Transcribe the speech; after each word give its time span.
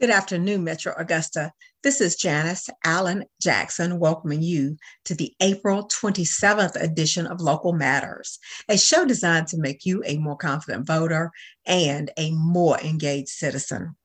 Good 0.00 0.10
afternoon, 0.10 0.64
Metro 0.64 0.94
Augusta. 0.96 1.52
This 1.82 2.00
is 2.00 2.16
Janice 2.16 2.70
Allen 2.82 3.24
Jackson 3.42 3.98
welcoming 3.98 4.42
you 4.42 4.78
to 5.04 5.14
the 5.14 5.34
April 5.42 5.86
27th 5.88 6.82
edition 6.82 7.26
of 7.26 7.42
Local 7.42 7.74
Matters, 7.74 8.38
a 8.70 8.78
show 8.78 9.04
designed 9.04 9.48
to 9.48 9.58
make 9.58 9.84
you 9.84 10.02
a 10.06 10.16
more 10.16 10.36
confident 10.36 10.86
voter 10.86 11.30
and 11.66 12.10
a 12.16 12.30
more 12.30 12.80
engaged 12.80 13.28
citizen. 13.28 13.96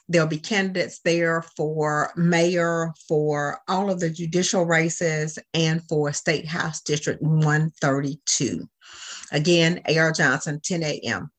There'll 0.09 0.27
be 0.27 0.38
candidates 0.38 1.00
there 1.03 1.41
for 1.55 2.11
mayor, 2.16 2.94
for 3.08 3.59
all 3.67 3.91
of 3.91 4.00
the 4.00 4.09
judicial 4.09 4.66
races, 4.66 5.38
and 5.53 5.83
for 5.89 6.13
State 6.13 6.47
House 6.47 6.81
District 6.81 7.22
132. 7.22 8.67
Again, 9.31 9.81
AR 9.88 10.11
Johnson, 10.11 10.61
10 10.63 10.83
a.m. 10.83 11.30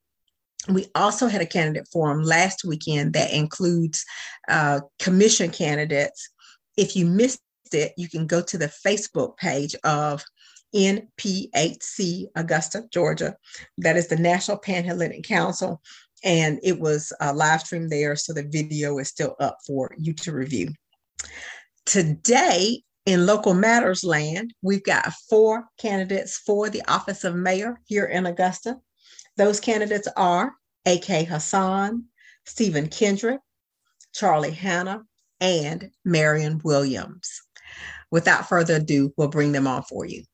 We 0.69 0.86
also 0.94 1.28
had 1.28 1.41
a 1.41 1.46
candidate 1.46 1.89
forum 1.91 2.22
last 2.22 2.64
weekend 2.64 3.14
that 3.14 3.33
includes 3.33 4.05
uh, 4.48 4.80
commission 4.98 5.50
candidates. 5.50 6.28
If 6.77 6.94
you 6.94 7.06
missed 7.06 7.41
it, 7.72 7.92
you 7.96 8.08
can 8.08 8.27
go 8.27 8.42
to 8.42 8.58
the 8.58 8.72
Facebook 8.86 9.36
page 9.39 9.74
of 9.84 10.22
NPHC 10.74 12.27
Augusta, 12.36 12.84
Georgia. 12.92 13.36
That 13.78 13.96
is 13.96 14.08
the 14.08 14.16
National 14.16 14.58
Panhellenic 14.58 15.24
Council. 15.24 15.80
And 16.24 16.58
it 16.62 16.78
was 16.80 17.12
a 17.20 17.33
live 17.33 17.61
stream 17.62 17.88
there. 17.88 18.16
So 18.16 18.33
the 18.33 18.42
video 18.42 18.98
is 18.98 19.08
still 19.08 19.36
up 19.41 19.58
for 19.66 19.94
you 19.97 20.12
to 20.14 20.33
review. 20.33 20.69
Today, 21.86 22.83
in 23.06 23.24
local 23.24 23.55
matters 23.55 24.05
land, 24.05 24.52
we've 24.61 24.84
got 24.84 25.12
four 25.30 25.64
candidates 25.78 26.36
for 26.39 26.69
the 26.69 26.83
office 26.86 27.24
of 27.24 27.34
mayor 27.34 27.80
here 27.86 28.05
in 28.05 28.27
Augusta. 28.27 28.77
Those 29.36 29.61
candidates 29.61 30.08
are 30.16 30.52
A.K. 30.84 31.24
Hasan, 31.24 32.05
Steven 32.44 32.89
Kendrick, 32.89 33.41
Charlie 34.12 34.50
Hannah, 34.50 35.05
and 35.41 35.91
Marion 36.05 36.61
Williams. 36.64 37.41
Without 38.11 38.48
further 38.48 38.77
ado, 38.77 39.12
we'll 39.16 39.28
bring 39.28 39.52
them 39.52 39.66
on 39.66 39.83
for 39.84 40.05
you. 40.05 40.24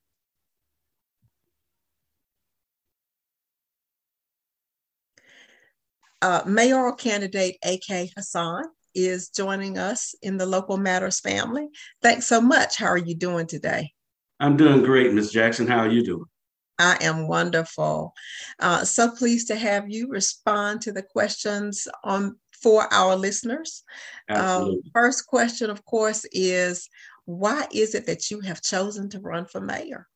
Uh, 6.25 6.43
mayoral 6.47 6.95
candidate 6.95 7.59
A.K. 7.67 8.11
Hasan 8.17 8.65
is 8.95 9.29
joining 9.29 9.77
us 9.77 10.15
in 10.23 10.39
the 10.39 10.47
Local 10.47 10.79
Matters 10.79 11.21
family. 11.21 11.69
Thanks 12.01 12.27
so 12.27 12.41
much. 12.41 12.79
How 12.79 12.87
are 12.87 12.97
you 12.97 13.15
doing 13.15 13.47
today? 13.47 13.93
I'm 14.41 14.57
doing 14.57 14.83
great, 14.83 15.13
Ms. 15.13 15.31
Jackson. 15.31 15.67
How 15.67 15.81
are 15.81 15.91
you 15.91 16.03
doing? 16.03 16.25
I 16.79 16.97
am 17.03 17.29
wonderful. 17.29 18.15
Uh, 18.59 18.87
so 18.87 19.11
pleased 19.11 19.49
to 19.49 19.55
have 19.55 19.91
you 19.91 20.09
respond 20.09 20.81
to 20.81 20.93
the 20.93 21.03
questions 21.03 21.87
on 22.03 22.37
for 22.63 22.91
our 22.91 23.17
listeners. 23.17 23.83
Um, 24.31 24.81
first 24.95 25.27
question, 25.27 25.69
of 25.69 25.85
course, 25.85 26.25
is 26.33 26.89
why 27.27 27.67
is 27.71 27.95
it 27.95 28.07
that 28.07 28.31
you 28.31 28.41
have 28.41 28.63
chosen 28.63 29.11
to 29.11 29.21
run 29.21 29.45
for 29.45 29.61
mayor? 29.61 30.09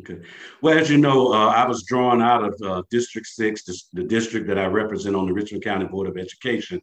Okay. 0.00 0.20
Well, 0.62 0.78
as 0.78 0.88
you 0.88 0.96
know, 0.96 1.32
uh, 1.32 1.48
I 1.48 1.66
was 1.66 1.84
drawn 1.84 2.22
out 2.22 2.42
of 2.42 2.54
uh, 2.64 2.82
District 2.90 3.26
6, 3.26 3.64
the, 3.64 3.80
the, 3.92 4.02
district 4.02 4.46
that 4.46 4.58
I 4.58 4.66
represent 4.66 5.14
on 5.14 5.26
the 5.26 5.32
Richmond 5.32 5.62
County 5.62 5.86
Board 5.86 6.08
of 6.08 6.16
Education. 6.16 6.80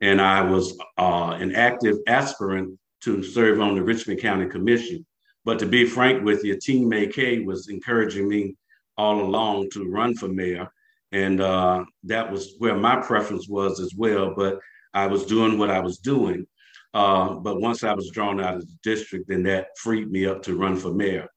And 0.00 0.20
I 0.20 0.42
was 0.42 0.76
uh, 0.98 1.36
an 1.40 1.54
active 1.54 1.96
aspirant 2.06 2.78
to 3.02 3.22
serve 3.22 3.60
on 3.60 3.74
the 3.74 3.82
Richmond 3.82 4.20
County 4.20 4.46
Commission. 4.46 5.06
But 5.44 5.58
to 5.60 5.66
be 5.66 5.86
frank 5.86 6.24
with 6.24 6.44
you, 6.44 6.58
Team 6.58 6.92
AK 6.92 7.46
was 7.46 7.68
encouraging 7.68 8.28
me 8.28 8.54
all 8.98 9.22
along 9.22 9.70
to 9.70 9.88
run 9.88 10.14
for 10.14 10.28
mayor. 10.28 10.68
And 11.12 11.40
uh, 11.40 11.84
that 12.04 12.30
was 12.30 12.54
where 12.58 12.76
my 12.76 12.96
preference 12.96 13.48
was 13.48 13.80
as 13.80 13.94
well. 13.96 14.34
But 14.36 14.58
I 14.92 15.06
was 15.06 15.24
doing 15.24 15.58
what 15.58 15.70
I 15.70 15.80
was 15.80 15.98
doing. 15.98 16.46
Uh, 16.92 17.34
but 17.34 17.60
once 17.60 17.82
I 17.82 17.94
was 17.94 18.10
drawn 18.10 18.40
out 18.40 18.56
of 18.56 18.66
the 18.66 18.76
district, 18.82 19.28
then 19.28 19.42
that 19.44 19.68
freed 19.78 20.10
me 20.10 20.26
up 20.26 20.42
to 20.42 20.56
run 20.56 20.76
for 20.76 20.92
mayor. 20.92 21.28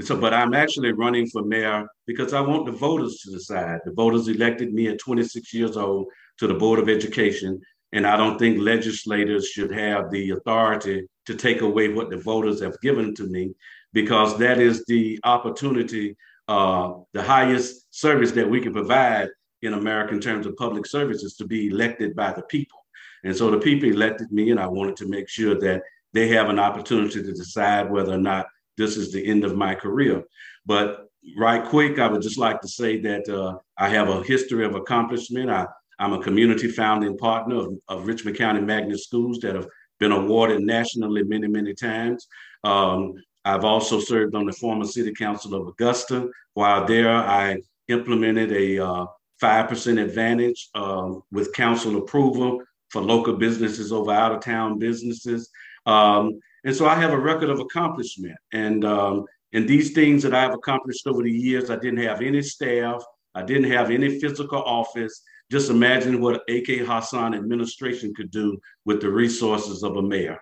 So, 0.00 0.16
but 0.16 0.34
I'm 0.34 0.54
actually 0.54 0.92
running 0.92 1.28
for 1.28 1.44
mayor 1.44 1.86
because 2.06 2.32
I 2.32 2.40
want 2.40 2.66
the 2.66 2.72
voters 2.72 3.18
to 3.18 3.30
decide. 3.30 3.78
The 3.84 3.92
voters 3.92 4.26
elected 4.26 4.74
me 4.74 4.88
at 4.88 4.98
26 4.98 5.54
years 5.54 5.76
old 5.76 6.06
to 6.38 6.48
the 6.48 6.54
Board 6.54 6.80
of 6.80 6.88
Education, 6.88 7.60
and 7.92 8.04
I 8.04 8.16
don't 8.16 8.36
think 8.36 8.58
legislators 8.58 9.48
should 9.48 9.72
have 9.72 10.10
the 10.10 10.30
authority 10.30 11.06
to 11.26 11.34
take 11.36 11.60
away 11.60 11.88
what 11.88 12.10
the 12.10 12.16
voters 12.16 12.60
have 12.60 12.80
given 12.80 13.14
to 13.14 13.24
me, 13.28 13.54
because 13.92 14.36
that 14.38 14.58
is 14.58 14.84
the 14.86 15.20
opportunity, 15.22 16.16
uh, 16.48 16.94
the 17.12 17.22
highest 17.22 17.86
service 17.94 18.32
that 18.32 18.50
we 18.50 18.60
can 18.60 18.72
provide 18.72 19.28
in 19.62 19.74
America 19.74 20.12
in 20.12 20.20
terms 20.20 20.44
of 20.44 20.56
public 20.56 20.86
services 20.86 21.36
to 21.36 21.46
be 21.46 21.68
elected 21.68 22.16
by 22.16 22.32
the 22.32 22.42
people. 22.42 22.84
And 23.22 23.34
so 23.34 23.48
the 23.48 23.58
people 23.58 23.88
elected 23.88 24.32
me, 24.32 24.50
and 24.50 24.58
I 24.58 24.66
wanted 24.66 24.96
to 24.96 25.08
make 25.08 25.28
sure 25.28 25.58
that 25.60 25.82
they 26.12 26.26
have 26.28 26.48
an 26.48 26.58
opportunity 26.58 27.22
to 27.22 27.32
decide 27.32 27.90
whether 27.90 28.12
or 28.12 28.18
not 28.18 28.46
this 28.76 28.96
is 28.96 29.12
the 29.12 29.26
end 29.26 29.44
of 29.44 29.56
my 29.56 29.74
career. 29.74 30.24
But 30.66 31.08
right 31.38 31.64
quick, 31.64 31.98
I 31.98 32.08
would 32.08 32.22
just 32.22 32.38
like 32.38 32.60
to 32.60 32.68
say 32.68 32.98
that 33.00 33.28
uh, 33.28 33.58
I 33.78 33.88
have 33.88 34.08
a 34.08 34.22
history 34.22 34.64
of 34.64 34.74
accomplishment. 34.74 35.50
I, 35.50 35.66
I'm 35.98 36.12
a 36.12 36.22
community 36.22 36.68
founding 36.68 37.16
partner 37.16 37.56
of, 37.56 37.78
of 37.88 38.06
Richmond 38.06 38.36
County 38.36 38.60
Magnet 38.60 39.00
Schools 39.00 39.38
that 39.40 39.54
have 39.54 39.68
been 40.00 40.12
awarded 40.12 40.62
nationally 40.62 41.22
many, 41.22 41.46
many 41.46 41.74
times. 41.74 42.26
Um, 42.64 43.14
I've 43.44 43.64
also 43.64 44.00
served 44.00 44.34
on 44.34 44.46
the 44.46 44.52
former 44.52 44.86
City 44.86 45.12
Council 45.12 45.54
of 45.54 45.68
Augusta. 45.68 46.28
While 46.54 46.86
there, 46.86 47.10
I 47.10 47.58
implemented 47.88 48.52
a 48.52 48.84
uh, 48.84 49.06
5% 49.42 50.02
advantage 50.02 50.68
uh, 50.74 51.12
with 51.30 51.52
council 51.52 51.98
approval 51.98 52.62
for 52.90 53.02
local 53.02 53.34
businesses 53.34 53.92
over 53.92 54.12
out 54.12 54.32
of 54.32 54.40
town 54.40 54.78
businesses. 54.78 55.50
Um, 55.84 56.40
and 56.64 56.74
so 56.74 56.86
I 56.86 56.94
have 56.94 57.12
a 57.12 57.18
record 57.18 57.50
of 57.50 57.60
accomplishment. 57.60 58.36
And, 58.52 58.84
um, 58.84 59.24
and 59.52 59.68
these 59.68 59.92
things 59.92 60.22
that 60.22 60.34
I've 60.34 60.54
accomplished 60.54 61.06
over 61.06 61.22
the 61.22 61.30
years, 61.30 61.70
I 61.70 61.76
didn't 61.76 62.02
have 62.02 62.22
any 62.22 62.42
staff, 62.42 63.04
I 63.34 63.42
didn't 63.42 63.70
have 63.70 63.90
any 63.90 64.18
physical 64.18 64.62
office. 64.62 65.22
Just 65.50 65.70
imagine 65.70 66.20
what 66.20 66.42
AK 66.48 66.66
Hasan 66.66 67.34
administration 67.34 68.14
could 68.14 68.30
do 68.30 68.58
with 68.86 69.02
the 69.02 69.10
resources 69.10 69.82
of 69.82 69.96
a 69.96 70.02
mayor. 70.02 70.40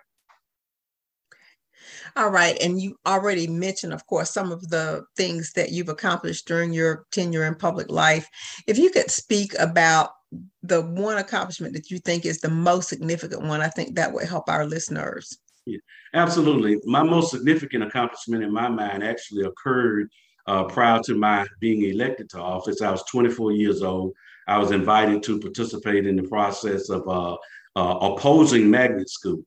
All 2.15 2.29
right. 2.29 2.57
And 2.61 2.79
you 2.79 2.95
already 3.05 3.47
mentioned, 3.47 3.91
of 3.91 4.05
course, 4.05 4.29
some 4.31 4.51
of 4.51 4.69
the 4.69 5.03
things 5.17 5.51
that 5.53 5.71
you've 5.71 5.89
accomplished 5.89 6.47
during 6.47 6.71
your 6.71 7.05
tenure 7.11 7.45
in 7.45 7.55
public 7.55 7.89
life. 7.89 8.29
If 8.67 8.77
you 8.77 8.91
could 8.91 9.09
speak 9.09 9.57
about 9.59 10.11
the 10.61 10.81
one 10.81 11.17
accomplishment 11.17 11.73
that 11.73 11.89
you 11.89 11.97
think 11.99 12.25
is 12.25 12.39
the 12.39 12.49
most 12.49 12.87
significant 12.87 13.41
one, 13.41 13.61
I 13.61 13.67
think 13.67 13.95
that 13.95 14.13
would 14.13 14.27
help 14.27 14.47
our 14.47 14.65
listeners. 14.65 15.37
Yeah, 15.65 15.77
absolutely. 16.13 16.79
My 16.83 17.03
most 17.03 17.31
significant 17.31 17.83
accomplishment 17.83 18.43
in 18.43 18.51
my 18.51 18.67
mind 18.67 19.03
actually 19.03 19.45
occurred 19.45 20.09
uh, 20.45 20.65
prior 20.65 20.99
to 21.05 21.15
my 21.15 21.45
being 21.59 21.83
elected 21.83 22.29
to 22.31 22.39
office. 22.39 22.81
I 22.81 22.91
was 22.91 23.03
24 23.09 23.53
years 23.53 23.81
old. 23.81 24.13
I 24.47 24.57
was 24.57 24.71
invited 24.71 25.23
to 25.23 25.39
participate 25.39 26.05
in 26.05 26.17
the 26.17 26.23
process 26.23 26.89
of 26.89 27.07
uh, 27.07 27.37
uh, 27.77 27.97
opposing 28.01 28.69
magnet 28.69 29.09
schools. 29.09 29.45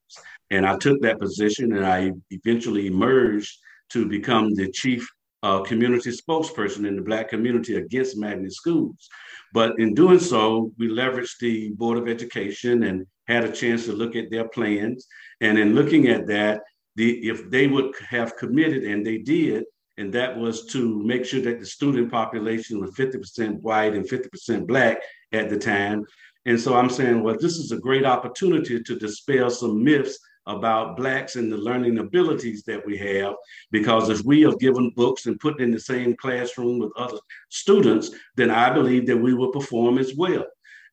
And 0.51 0.67
I 0.67 0.79
took 0.79 1.01
that 1.03 1.21
position 1.21 1.77
and 1.77 1.85
I 1.85 2.13
eventually 2.31 2.87
emerged 2.87 3.59
to 3.91 4.07
become 4.07 4.55
the 4.55 4.71
chief 4.71 5.07
uh, 5.43 5.61
community 5.63 6.11
spokesperson 6.11 6.87
in 6.87 6.97
the 6.97 7.03
Black 7.03 7.29
community 7.29 7.77
against 7.77 8.17
magnet 8.17 8.53
schools. 8.53 9.09
But 9.53 9.79
in 9.79 9.93
doing 9.93 10.19
so, 10.19 10.73
we 10.79 10.89
leveraged 10.89 11.39
the 11.41 11.73
Board 11.73 11.99
of 11.99 12.09
Education 12.09 12.85
and 12.85 13.07
had 13.27 13.45
a 13.45 13.53
chance 13.53 13.87
to 13.87 13.93
look 13.93 14.17
at 14.17 14.31
their 14.31 14.49
plans. 14.49 15.07
And 15.41 15.59
in 15.59 15.75
looking 15.75 16.09
at 16.09 16.27
that, 16.29 16.63
the 16.97 17.29
if 17.29 17.51
they 17.51 17.67
would 17.67 17.95
have 18.09 18.37
committed, 18.37 18.85
and 18.85 19.05
they 19.05 19.19
did, 19.19 19.65
and 19.99 20.13
that 20.13 20.37
was 20.37 20.67
to 20.67 21.03
make 21.03 21.25
sure 21.25 21.41
that 21.43 21.61
the 21.61 21.67
student 21.67 22.11
population 22.11 22.81
was 22.81 22.91
50% 22.93 23.61
white 23.61 23.95
and 23.95 24.09
50% 24.09 24.67
black 24.67 24.99
at 25.33 25.49
the 25.49 25.59
time. 25.59 26.05
And 26.45 26.61
so 26.61 26.77
I'm 26.77 26.91
saying, 26.91 27.23
well, 27.23 27.37
this 27.39 27.57
is 27.57 27.73
a 27.73 27.79
great 27.79 28.05
opportunity 28.05 28.81
to 28.83 28.99
dispel 28.99 29.51
some 29.51 29.83
myths 29.83 30.19
about 30.47 30.97
blacks 30.97 31.37
and 31.37 31.51
the 31.51 31.57
learning 31.57 31.99
abilities 31.99 32.63
that 32.63 32.85
we 32.87 32.97
have 32.97 33.35
because 33.73 34.09
if 34.09 34.23
we 34.25 34.43
have 34.43 34.59
given 34.59 34.93
books 34.95 35.27
and 35.27 35.41
put 35.41 35.61
in 35.61 35.71
the 35.71 35.81
same 35.81 36.17
classroom 36.17 36.79
with 36.79 36.93
other 36.97 37.19
students 37.51 38.11
then 38.37 38.51
i 38.51 38.73
believe 38.73 39.07
that 39.07 39.17
we 39.17 39.35
will 39.35 39.51
perform 39.51 39.99
as 39.99 40.15
well 40.15 40.45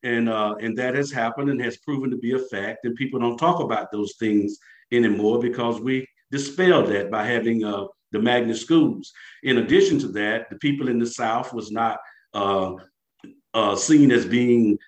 and 0.04 0.28
uh, 0.28 0.54
and 0.60 0.78
that 0.78 0.94
has 0.94 1.10
happened 1.10 1.50
and 1.50 1.60
has 1.60 1.76
proven 1.78 2.10
to 2.10 2.16
be 2.16 2.32
a 2.32 2.38
fact 2.38 2.84
and 2.84 2.94
people 2.94 3.18
don't 3.18 3.38
talk 3.38 3.60
about 3.60 3.90
those 3.90 4.14
things 4.18 4.58
anymore 4.92 5.40
because 5.40 5.80
we 5.80 6.06
dispelled 6.30 6.86
that 6.86 7.10
by 7.10 7.24
having 7.26 7.64
uh, 7.64 7.84
the 8.12 8.18
magnet 8.20 8.56
schools 8.56 9.12
in 9.42 9.58
addition 9.58 9.98
to 9.98 10.08
that 10.08 10.48
the 10.50 10.56
people 10.56 10.88
in 10.88 10.98
the 10.98 11.06
south 11.06 11.52
was 11.52 11.72
not 11.72 11.98
uh, 12.34 12.74
uh 13.54 13.74
seen 13.74 14.12
as 14.12 14.24
being 14.24 14.78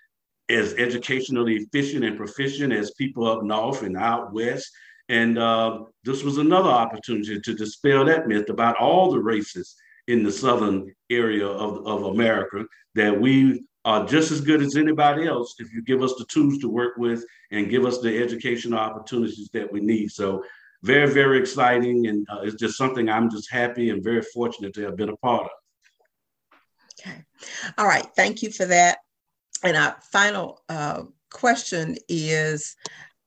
as 0.49 0.75
educationally 0.75 1.57
efficient 1.57 2.05
and 2.05 2.17
proficient 2.17 2.73
as 2.73 2.93
people 2.93 3.27
up 3.27 3.43
north 3.43 3.83
and 3.83 3.97
out 3.97 4.33
west. 4.33 4.71
And 5.09 5.39
uh, 5.39 5.81
this 6.05 6.23
was 6.23 6.39
another 6.39 6.71
opportunity 6.71 7.41
to 7.41 7.55
dispel 7.55 8.05
that 8.05 8.27
myth 8.27 8.49
about 8.49 8.77
all 8.77 9.11
the 9.11 9.21
races 9.21 9.75
in 10.09 10.23
the 10.23 10.33
southern 10.33 10.95
area 11.11 11.47
of, 11.47 11.87
of 11.87 12.05
America, 12.05 12.65
that 12.95 13.21
we 13.21 13.65
are 13.87 14.05
just 14.05 14.33
as 14.33 14.41
good 14.41 14.61
as 14.61 14.75
anybody 14.75 15.29
else 15.29 15.55
if 15.61 15.73
you 15.73 15.81
give 15.81 16.03
us 16.03 16.12
the 16.19 16.25
tools 16.25 16.59
to 16.59 16.69
work 16.69 16.97
with 16.97 17.25
and 17.53 17.71
give 17.71 17.87
us 17.87 18.00
the 18.00 18.21
educational 18.21 18.81
opportunities 18.81 19.49
that 19.53 19.73
we 19.73 19.81
need. 19.81 20.11
So 20.11 20.43
very, 20.83 21.09
very 21.09 21.38
exciting. 21.38 22.09
And 22.09 22.27
uh, 22.29 22.41
it's 22.43 22.56
just 22.56 22.77
something 22.77 23.09
I'm 23.09 23.31
just 23.31 23.49
happy 23.49 23.91
and 23.91 24.03
very 24.03 24.23
fortunate 24.23 24.75
to 24.75 24.83
have 24.83 24.97
been 24.97 25.11
a 25.11 25.17
part 25.19 25.44
of. 25.44 26.59
Okay. 26.99 27.25
All 27.79 27.87
right. 27.87 28.06
Thank 28.17 28.43
you 28.43 28.50
for 28.50 28.65
that. 28.67 28.99
And 29.62 29.77
our 29.77 29.97
final 30.11 30.62
uh, 30.69 31.05
question 31.31 31.97
is 32.09 32.75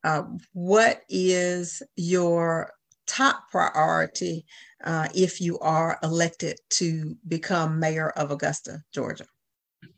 uh, 0.04 0.24
What 0.52 1.04
is 1.08 1.82
your 1.96 2.74
top 3.08 3.50
priority 3.50 4.46
uh, 4.84 5.08
if 5.16 5.40
you 5.40 5.58
are 5.60 5.98
elected 6.04 6.60
to 6.72 7.16
become 7.26 7.80
mayor 7.80 8.10
of 8.10 8.32
Augusta, 8.32 8.82
Georgia? 8.94 9.26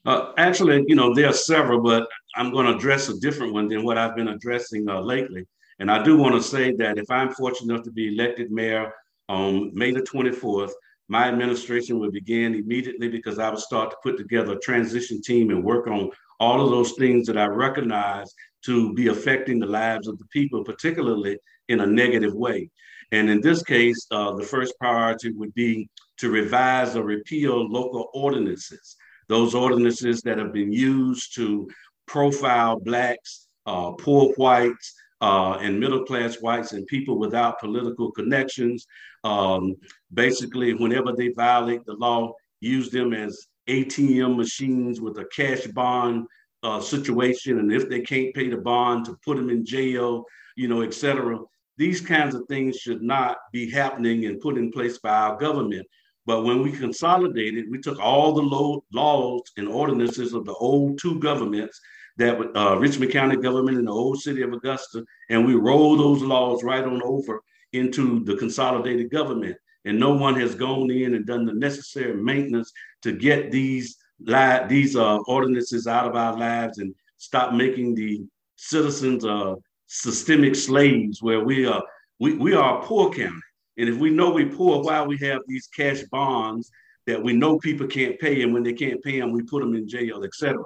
Uh, 0.05 0.31
actually, 0.37 0.83
you 0.87 0.95
know, 0.95 1.13
there 1.13 1.29
are 1.29 1.33
several, 1.33 1.81
but 1.81 2.07
I'm 2.35 2.51
going 2.51 2.65
to 2.65 2.75
address 2.75 3.09
a 3.09 3.19
different 3.19 3.53
one 3.53 3.67
than 3.67 3.83
what 3.83 3.97
I've 3.97 4.15
been 4.15 4.29
addressing 4.29 4.89
uh, 4.89 4.99
lately. 4.99 5.45
And 5.79 5.89
I 5.91 6.03
do 6.03 6.17
want 6.17 6.35
to 6.35 6.41
say 6.41 6.73
that 6.75 6.97
if 6.97 7.09
I'm 7.09 7.33
fortunate 7.33 7.73
enough 7.73 7.85
to 7.85 7.91
be 7.91 8.13
elected 8.13 8.51
mayor 8.51 8.93
on 9.29 9.71
May 9.73 9.91
the 9.91 10.01
24th, 10.01 10.71
my 11.07 11.27
administration 11.27 11.99
would 11.99 12.13
begin 12.13 12.55
immediately 12.55 13.09
because 13.09 13.37
I 13.37 13.49
would 13.49 13.59
start 13.59 13.91
to 13.91 13.97
put 14.01 14.17
together 14.17 14.53
a 14.53 14.59
transition 14.59 15.21
team 15.21 15.49
and 15.49 15.63
work 15.63 15.87
on 15.87 16.09
all 16.39 16.63
of 16.63 16.71
those 16.71 16.93
things 16.93 17.27
that 17.27 17.37
I 17.37 17.45
recognize 17.45 18.33
to 18.65 18.93
be 18.93 19.07
affecting 19.07 19.59
the 19.59 19.65
lives 19.65 20.07
of 20.07 20.17
the 20.17 20.25
people, 20.25 20.63
particularly 20.63 21.37
in 21.67 21.81
a 21.81 21.85
negative 21.85 22.33
way. 22.33 22.69
And 23.11 23.29
in 23.29 23.41
this 23.41 23.61
case, 23.61 24.07
uh, 24.11 24.33
the 24.35 24.43
first 24.43 24.73
priority 24.79 25.31
would 25.31 25.53
be 25.53 25.89
to 26.17 26.29
revise 26.29 26.95
or 26.95 27.03
repeal 27.03 27.67
local 27.69 28.09
ordinances, 28.13 28.95
those 29.31 29.55
ordinances 29.55 30.21
that 30.21 30.37
have 30.37 30.51
been 30.51 30.73
used 30.73 31.33
to 31.35 31.65
profile 32.05 32.77
Blacks, 32.77 33.47
uh, 33.65 33.91
poor 33.91 34.33
whites, 34.33 34.93
uh, 35.21 35.53
and 35.61 35.79
middle 35.79 36.03
class 36.03 36.41
whites 36.41 36.73
and 36.73 36.85
people 36.87 37.17
without 37.17 37.59
political 37.59 38.11
connections. 38.11 38.85
Um, 39.23 39.75
basically, 40.13 40.73
whenever 40.73 41.13
they 41.13 41.29
violate 41.29 41.85
the 41.85 41.93
law, 41.93 42.33
use 42.59 42.89
them 42.89 43.13
as 43.13 43.47
ATM 43.69 44.35
machines 44.35 44.99
with 44.99 45.17
a 45.17 45.25
cash 45.33 45.65
bond 45.67 46.27
uh, 46.63 46.81
situation. 46.81 47.59
And 47.59 47.71
if 47.71 47.87
they 47.87 48.01
can't 48.01 48.35
pay 48.35 48.49
the 48.49 48.57
bond, 48.57 49.05
to 49.05 49.17
put 49.23 49.37
them 49.37 49.49
in 49.49 49.65
jail, 49.65 50.25
you 50.57 50.67
know, 50.67 50.81
et 50.81 50.93
cetera. 50.93 51.39
These 51.77 52.01
kinds 52.01 52.35
of 52.35 52.45
things 52.49 52.75
should 52.75 53.01
not 53.01 53.37
be 53.53 53.71
happening 53.71 54.25
and 54.25 54.41
put 54.41 54.57
in 54.57 54.73
place 54.73 54.97
by 54.97 55.15
our 55.15 55.37
government. 55.37 55.87
But 56.31 56.45
when 56.45 56.61
we 56.61 56.71
consolidated, 56.71 57.69
we 57.69 57.81
took 57.81 57.99
all 57.99 58.31
the 58.31 58.81
laws 58.93 59.41
and 59.57 59.67
ordinances 59.67 60.31
of 60.31 60.45
the 60.45 60.53
old 60.53 60.97
two 60.97 61.19
governments 61.19 61.77
that 62.15 62.39
uh, 62.55 62.77
Richmond 62.79 63.11
County 63.11 63.35
government 63.35 63.77
and 63.77 63.85
the 63.85 63.91
old 63.91 64.21
city 64.21 64.41
of 64.41 64.53
Augusta, 64.53 65.03
and 65.29 65.45
we 65.45 65.55
roll 65.55 65.97
those 65.97 66.21
laws 66.21 66.63
right 66.63 66.85
on 66.85 67.01
over 67.03 67.41
into 67.73 68.23
the 68.23 68.37
consolidated 68.37 69.11
government. 69.11 69.57
And 69.83 69.99
no 69.99 70.13
one 70.13 70.39
has 70.39 70.55
gone 70.55 70.89
in 70.89 71.15
and 71.15 71.25
done 71.25 71.45
the 71.45 71.53
necessary 71.53 72.15
maintenance 72.15 72.71
to 73.01 73.11
get 73.11 73.51
these 73.51 73.97
li- 74.21 74.65
these 74.69 74.95
uh, 74.95 75.17
ordinances 75.27 75.85
out 75.85 76.07
of 76.07 76.15
our 76.15 76.37
lives 76.37 76.77
and 76.77 76.95
stop 77.17 77.53
making 77.53 77.93
the 77.93 78.21
citizens 78.55 79.25
uh, 79.25 79.55
systemic 79.87 80.55
slaves 80.55 81.21
where 81.21 81.43
we 81.43 81.65
are 81.65 81.83
we, 82.21 82.35
we 82.35 82.53
are 82.53 82.81
a 82.81 82.85
poor 82.85 83.11
county. 83.11 83.41
And 83.77 83.89
if 83.89 83.97
we 83.97 84.09
know 84.09 84.31
we're 84.31 84.49
poor, 84.49 84.83
why 84.83 85.01
we 85.03 85.17
have 85.19 85.41
these 85.47 85.67
cash 85.67 86.01
bonds 86.11 86.69
that 87.07 87.21
we 87.21 87.33
know 87.33 87.57
people 87.57 87.87
can't 87.87 88.19
pay, 88.19 88.41
and 88.43 88.53
when 88.53 88.63
they 88.63 88.73
can't 88.73 89.03
pay 89.03 89.19
them, 89.19 89.31
we 89.31 89.43
put 89.43 89.61
them 89.61 89.75
in 89.75 89.87
jail, 89.87 90.23
etc. 90.23 90.63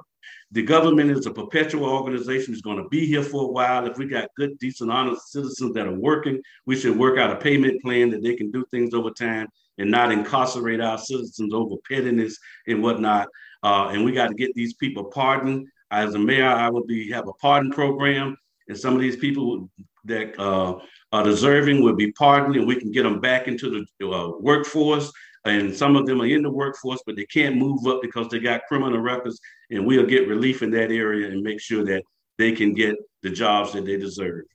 The 0.52 0.64
government 0.64 1.12
is 1.12 1.26
a 1.26 1.32
perpetual 1.32 1.86
organization. 1.86 2.54
It's 2.54 2.62
going 2.62 2.82
to 2.82 2.90
be 2.90 3.06
here 3.06 3.24
for 3.24 3.44
a 3.44 3.52
while. 3.52 3.86
If 3.88 3.98
we 3.98 4.06
got 4.06 4.30
good, 4.38 4.58
decent, 4.60 4.92
honest 4.92 5.32
citizens 5.32 5.74
that 5.74 5.88
are 5.88 5.94
working, 5.94 6.42
we 6.66 6.76
should 6.76 6.98
work 6.98 7.18
out 7.18 7.32
a 7.32 7.36
payment 7.36 7.82
plan 7.82 8.10
that 8.12 8.22
they 8.22 8.36
can 8.36 8.52
do 8.52 8.66
things 8.72 8.94
over 8.94 9.12
time 9.12 9.48
and 9.78 9.92
not 9.92 10.12
incarcerate 10.12 10.82
our 10.82 10.98
citizens 10.98 11.54
over 11.54 11.76
pettiness 11.90 12.38
and 12.68 12.82
whatnot. 12.82 13.28
Uh, 13.64 13.90
and 13.92 14.06
we 14.06 14.12
got 14.12 14.28
to 14.28 14.36
get 14.36 14.54
these 14.56 14.74
people 14.76 15.06
pardoned. 15.06 15.68
As 15.92 16.16
a 16.16 16.20
mayor, 16.20 16.50
I 16.50 16.70
would 16.70 16.88
be 16.88 17.12
have 17.12 17.28
a 17.28 17.34
pardon 17.34 17.72
program, 17.72 18.38
and 18.68 18.78
some 18.78 18.96
of 18.96 19.02
these 19.02 19.18
people 19.18 19.70
that 20.06 20.40
uh, 20.40 20.80
are 21.12 21.24
deserving 21.24 21.84
will 21.84 21.96
be 21.96 22.12
pardoned, 22.14 22.56
and 22.56 22.68
we 22.68 22.76
can 22.76 22.92
get 22.92 23.04
them 23.04 23.20
back 23.20 23.48
into 23.48 23.86
the 24.00 24.10
uh, 24.10 24.32
workforce 24.40 25.12
and 25.46 25.76
some 25.76 25.96
of 25.96 26.06
them 26.08 26.22
are 26.22 26.26
in 26.26 26.42
the 26.42 26.50
workforce, 26.50 27.02
but 27.06 27.16
they 27.16 27.26
can't 27.26 27.56
move 27.56 27.86
up 27.86 28.02
because 28.02 28.28
they 28.30 28.40
got 28.40 28.66
criminal 28.68 29.00
records. 29.00 29.40
And 29.70 29.86
we'll 29.86 30.06
get 30.06 30.28
relief 30.28 30.64
in 30.64 30.72
that 30.72 30.92
area 30.92 31.30
and 31.30 31.42
make 31.42 31.62
sure 31.62 31.86
that 31.86 32.04
they 32.38 32.52
can 32.52 32.74
get 32.74 32.96
the 33.22 33.30
jobs 33.30 33.74
that 33.74 33.86
they 33.86 33.98
deserve. 33.98 34.46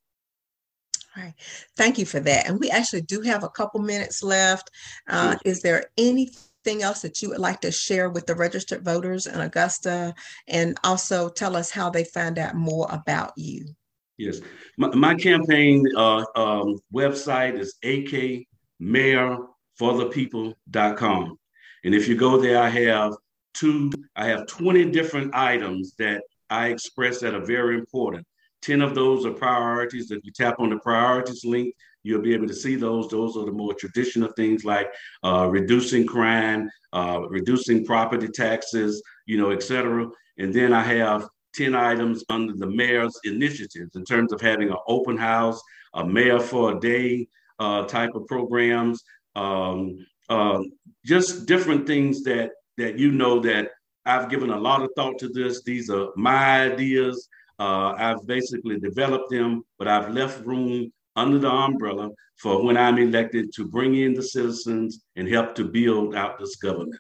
All 1.16 1.22
right. 1.22 1.34
Thank 1.76 1.98
you 1.98 2.06
for 2.06 2.20
that. 2.20 2.48
And 2.48 2.58
we 2.58 2.70
actually 2.70 3.02
do 3.02 3.20
have 3.22 3.44
a 3.44 3.48
couple 3.48 3.80
minutes 3.80 4.22
left. 4.22 4.70
Uh, 5.08 5.36
Is 5.44 5.60
there 5.62 5.86
anything 5.96 6.82
else 6.82 7.02
that 7.02 7.22
you 7.22 7.30
would 7.30 7.38
like 7.38 7.60
to 7.62 7.72
share 7.72 8.10
with 8.10 8.26
the 8.26 8.34
registered 8.34 8.84
voters 8.84 9.26
in 9.26 9.40
Augusta? 9.40 10.14
And 10.48 10.78
also 10.84 11.28
tell 11.28 11.56
us 11.56 11.70
how 11.70 11.90
they 11.90 12.04
find 12.04 12.38
out 12.38 12.54
more 12.54 12.88
about 12.90 13.32
you. 13.36 13.74
Yes. 14.20 14.40
My, 14.76 14.94
my 14.94 15.14
campaign 15.14 15.82
uh, 15.96 16.24
um, 16.36 16.78
website 16.94 17.58
is 17.58 17.76
AK 17.82 18.46
Mayor 18.78 19.38
forthepeople.com. 19.80 21.38
And 21.84 21.94
if 21.94 22.06
you 22.06 22.16
go 22.16 22.36
there, 22.36 22.60
I 22.60 22.68
have 22.68 23.14
two, 23.54 23.90
I 24.14 24.26
have 24.26 24.46
20 24.46 24.90
different 24.90 25.34
items 25.34 25.94
that 25.98 26.22
I 26.50 26.68
express 26.68 27.20
that 27.20 27.34
are 27.34 27.44
very 27.44 27.78
important. 27.78 28.26
10 28.60 28.82
of 28.82 28.94
those 28.94 29.24
are 29.24 29.32
priorities. 29.32 30.10
If 30.10 30.22
you 30.22 30.32
tap 30.32 30.60
on 30.60 30.68
the 30.68 30.78
priorities 30.80 31.42
link, 31.46 31.74
you'll 32.02 32.20
be 32.20 32.34
able 32.34 32.46
to 32.48 32.54
see 32.54 32.74
those. 32.74 33.08
Those 33.08 33.38
are 33.38 33.46
the 33.46 33.52
more 33.52 33.72
traditional 33.72 34.30
things 34.36 34.66
like 34.66 34.92
uh, 35.24 35.48
reducing 35.50 36.06
crime, 36.06 36.68
uh, 36.92 37.22
reducing 37.30 37.86
property 37.86 38.28
taxes, 38.28 39.02
you 39.24 39.38
know, 39.38 39.50
et 39.50 39.62
cetera. 39.62 40.10
And 40.36 40.52
then 40.52 40.74
I 40.74 40.82
have 40.82 41.26
10 41.54 41.74
items 41.74 42.24
under 42.28 42.54
the 42.54 42.66
mayor's 42.66 43.18
initiatives 43.24 43.94
in 43.96 44.04
terms 44.04 44.32
of 44.32 44.40
having 44.40 44.70
an 44.70 44.76
open 44.86 45.16
house, 45.16 45.60
a 45.94 46.04
mayor 46.04 46.38
for 46.38 46.76
a 46.76 46.80
day 46.80 47.26
uh, 47.58 47.84
type 47.84 48.14
of 48.14 48.26
programs, 48.26 49.02
um, 49.36 50.04
uh, 50.28 50.60
just 51.04 51.46
different 51.46 51.86
things 51.86 52.22
that 52.22 52.50
that 52.76 52.98
you 52.98 53.10
know 53.10 53.40
that 53.40 53.70
I've 54.06 54.30
given 54.30 54.50
a 54.50 54.58
lot 54.58 54.82
of 54.82 54.90
thought 54.96 55.18
to 55.18 55.28
this. 55.28 55.62
These 55.62 55.90
are 55.90 56.08
my 56.16 56.62
ideas. 56.72 57.28
Uh, 57.58 57.92
I've 57.96 58.26
basically 58.26 58.78
developed 58.78 59.30
them, 59.30 59.62
but 59.78 59.86
I've 59.86 60.14
left 60.14 60.46
room 60.46 60.90
under 61.16 61.38
the 61.38 61.50
umbrella 61.50 62.10
for 62.36 62.64
when 62.64 62.78
I'm 62.78 62.96
elected 62.96 63.52
to 63.54 63.68
bring 63.68 63.96
in 63.96 64.14
the 64.14 64.22
citizens 64.22 65.04
and 65.16 65.28
help 65.28 65.54
to 65.56 65.64
build 65.64 66.14
out 66.14 66.38
this 66.38 66.56
government. 66.56 66.96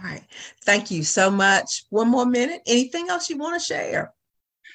All 0.00 0.08
right. 0.08 0.22
Thank 0.64 0.90
you 0.90 1.02
so 1.02 1.30
much. 1.30 1.84
One 1.90 2.08
more 2.08 2.26
minute. 2.26 2.62
Anything 2.66 3.08
else 3.08 3.28
you 3.28 3.36
want 3.36 3.60
to 3.60 3.66
share? 3.66 4.12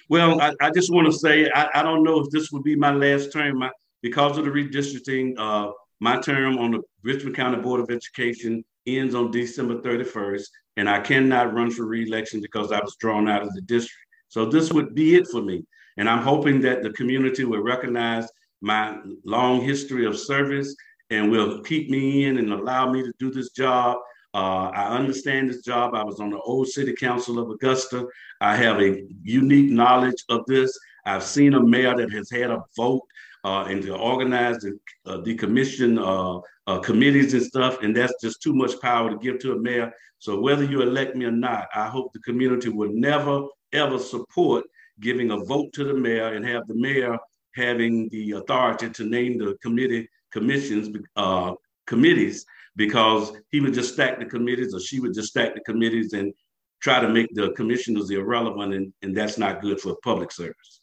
Well, 0.10 0.42
I, 0.42 0.53
I 0.60 0.70
just 0.70 0.92
want 0.92 1.08
to 1.08 1.13
say 1.13 1.50
I, 1.50 1.70
I, 1.75 1.84
don't 1.84 2.03
know 2.03 2.20
if 2.20 2.30
this 2.30 2.51
would 2.51 2.63
be 2.63 2.75
my 2.75 2.92
last 2.92 3.32
term. 3.32 3.63
Because 4.01 4.38
of 4.38 4.44
the 4.44 4.51
redistricting, 4.51 5.34
uh, 5.38 5.72
my 6.01 6.20
term 6.20 6.58
on 6.58 6.72
the 6.72 6.82
Richmond 7.03 7.38
County 7.38 7.62
Board 7.62 7.80
of 7.80 7.89
Education 7.89 8.65
ends 8.86 9.15
on 9.15 9.32
December 9.32 9.75
31st, 9.75 10.44
and 10.75 10.89
I 10.89 11.00
cannot 11.00 11.53
run 11.53 11.72
for 11.72 11.86
reelection 11.86 12.42
because 12.42 12.74
I 12.74 12.82
was 12.82 12.98
drawn 13.00 13.30
out 13.30 13.44
of 13.44 13.53
the 13.53 13.62
district. 13.62 13.96
So 14.27 14.46
this 14.46 14.74
would 14.74 14.94
be 14.94 15.15
it 15.15 15.27
for 15.27 15.42
me. 15.42 15.63
And 15.96 16.10
I'm 16.10 16.22
hoping 16.22 16.60
that 16.62 16.84
the 16.84 16.89
community 16.92 17.46
will 17.46 17.62
recognize 17.62 18.27
my 18.62 18.98
long 19.24 19.62
history 19.62 20.06
of 20.06 20.18
service 20.20 20.75
and 21.10 21.32
will 21.32 21.62
keep 21.62 21.89
me 21.89 22.25
in 22.25 22.38
and 22.38 22.51
allow 22.51 22.92
me 22.92 23.03
to 23.03 23.13
do 23.20 23.32
this 23.32 23.51
job. 23.51 24.00
Uh, 24.34 24.72
I 24.74 24.96
understand 24.96 25.50
this 25.50 25.62
job. 25.62 25.94
I 25.94 26.04
was 26.04 26.20
on 26.20 26.32
the 26.32 26.40
old 26.40 26.68
city 26.68 26.94
council 26.94 27.40
of 27.40 27.50
Augusta. 27.50 28.08
I 28.42 28.56
have 28.56 28.82
a 28.82 29.04
unique 29.22 29.70
knowledge 29.70 30.24
of 30.30 30.46
this. 30.48 30.78
I've 31.06 31.24
seen 31.24 31.54
a 31.54 31.62
mayor 31.62 31.96
that 31.96 32.12
has 32.12 32.32
had 32.32 32.50
a 32.50 32.63
vote 32.75 33.04
uh, 33.44 33.66
and 33.70 33.82
to 33.84 33.96
organize 33.96 34.63
and 34.63 34.80
uh, 35.06 35.18
decommission 35.18 36.00
uh, 36.00 36.42
uh, 36.66 36.80
committees 36.80 37.34
and 37.34 37.44
stuff, 37.44 37.84
and 37.84 37.96
that's 37.96 38.13
just 38.22 38.42
too 38.42 38.54
much 38.54 38.80
power 38.82 39.10
to 39.10 39.18
give 39.18 39.40
to 39.40 39.54
a 39.54 39.60
mayor. 39.60 39.92
So 40.20 40.40
whether 40.40 40.63
you 40.63 40.82
elect 40.82 41.16
me 41.16 41.25
or 41.25 41.32
not, 41.32 41.68
I 41.75 41.88
hope 41.88 42.13
the 42.13 42.20
community 42.20 42.70
will 42.70 42.92
never 42.92 43.46
ever 43.74 44.00
support 44.00 44.63
giving 45.00 45.32
a 45.32 45.38
vote 45.38 45.74
to 45.74 45.84
the 45.84 45.94
mayor 45.94 46.34
and 46.34 46.46
have 46.46 46.68
the 46.68 46.75
mayor 46.75 47.18
having 47.56 48.08
the 48.10 48.32
authority 48.32 48.90
to 48.90 49.04
name 49.04 49.38
the 49.38 49.58
committee 49.62 50.08
commissions 50.32 50.96
uh, 51.16 51.54
committees 51.86 52.46
because 52.75 53.34
he 53.50 53.60
would 53.60 53.74
just 53.74 53.94
stack 53.94 54.20
the 54.20 54.25
committees 54.25 54.74
or 54.74 54.80
she 54.80 55.00
would 55.00 55.13
just 55.13 55.30
stack 55.30 55.53
the 55.53 55.62
committees 55.62 56.13
and 56.13 56.34
try 56.82 57.00
to 57.00 57.08
make 57.08 57.34
the 57.34 57.51
commissioners 57.51 58.10
irrelevant 58.10 58.74
and, 58.74 58.94
and 59.01 59.15
that's 59.15 59.38
not 59.38 59.62
good 59.62 59.80
for 59.80 59.96
public 60.03 60.32
service. 60.32 60.82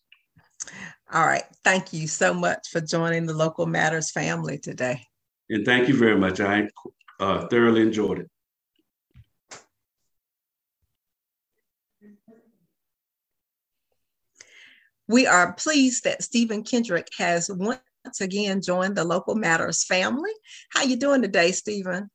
All 1.12 1.26
right. 1.26 1.44
Thank 1.64 1.92
you 1.92 2.06
so 2.06 2.32
much 2.32 2.68
for 2.70 2.80
joining 2.80 3.26
the 3.26 3.34
local 3.34 3.66
matters 3.66 4.10
family 4.10 4.58
today. 4.58 5.02
And 5.48 5.66
thank 5.66 5.88
you 5.88 5.96
very 5.96 6.16
much. 6.16 6.40
I 6.40 6.68
uh, 7.18 7.48
thoroughly 7.48 7.82
enjoyed 7.82 8.20
it. 8.20 8.30
We 15.08 15.26
are 15.26 15.54
pleased 15.54 16.04
that 16.04 16.22
Steven 16.22 16.62
Kendrick 16.62 17.08
has 17.18 17.50
once 17.50 17.80
again 18.20 18.60
join 18.60 18.94
the 18.94 19.04
Local 19.04 19.34
Matters 19.34 19.84
family. 19.84 20.32
How 20.70 20.82
you 20.82 20.96
doing 20.96 21.22
today, 21.22 21.52
Steven? 21.52 22.10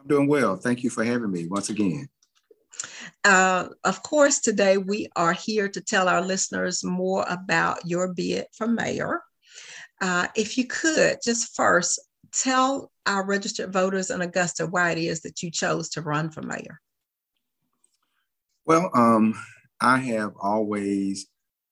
I'm 0.00 0.06
doing 0.06 0.28
well. 0.28 0.56
Thank 0.56 0.82
you 0.82 0.90
for 0.90 1.04
having 1.04 1.30
me 1.30 1.46
once 1.46 1.68
again. 1.68 2.08
Uh, 3.24 3.68
of 3.84 4.02
course, 4.02 4.40
today 4.40 4.76
we 4.76 5.08
are 5.16 5.32
here 5.32 5.68
to 5.68 5.80
tell 5.80 6.08
our 6.08 6.20
listeners 6.20 6.84
more 6.84 7.24
about 7.28 7.78
your 7.84 8.12
bid 8.12 8.46
for 8.52 8.66
mayor. 8.66 9.22
Uh, 10.00 10.28
if 10.36 10.58
you 10.58 10.66
could, 10.66 11.18
just 11.24 11.56
first 11.56 12.00
tell 12.32 12.90
our 13.06 13.24
registered 13.24 13.72
voters 13.72 14.10
in 14.10 14.20
Augusta 14.20 14.66
why 14.66 14.90
it 14.90 14.98
is 14.98 15.22
that 15.22 15.42
you 15.42 15.50
chose 15.50 15.88
to 15.90 16.02
run 16.02 16.30
for 16.30 16.42
mayor. 16.42 16.80
Well, 18.66 18.90
um, 18.94 19.34
I 19.80 19.98
have 19.98 20.32
always 20.40 21.26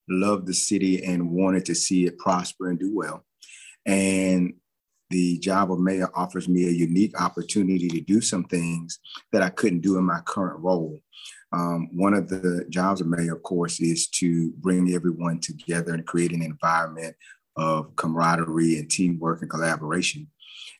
loved 0.09 0.47
the 0.47 0.55
city 0.55 1.05
and 1.05 1.31
wanted 1.31 1.67
to 1.67 1.75
see 1.75 2.07
it 2.07 2.19
prosper 2.19 2.69
and 2.69 2.79
do 2.79 2.95
well. 2.95 3.25
And 3.87 4.55
the 5.11 5.39
job 5.39 5.71
of 5.71 5.79
mayor 5.79 6.09
offers 6.15 6.49
me 6.49 6.67
a 6.67 6.73
unique 6.73 7.21
opportunity 7.21 7.89
to 7.89 8.01
do 8.01 8.21
some 8.21 8.45
things 8.45 8.99
that 9.33 9.43
I 9.43 9.51
couldn't 9.51 9.81
do 9.81 9.99
in 9.99 10.05
my 10.05 10.21
current 10.25 10.61
role. 10.61 10.99
Um, 11.53 11.89
one 11.93 12.15
of 12.15 12.29
the 12.29 12.67
jobs 12.69 13.01
of 13.01 13.07
mayor, 13.07 13.35
of 13.37 13.43
course, 13.43 13.81
is 13.81 14.09
to 14.09 14.51
bring 14.59 14.93
everyone 14.93 15.41
together 15.41 15.95
and 15.95 16.07
create 16.07 16.33
an 16.33 16.43
environment 16.43 17.15
of 17.57 17.95
camaraderie 17.95 18.79
and 18.79 18.91
teamwork 18.91 19.43
and 19.43 19.51
collaboration. 19.51 20.27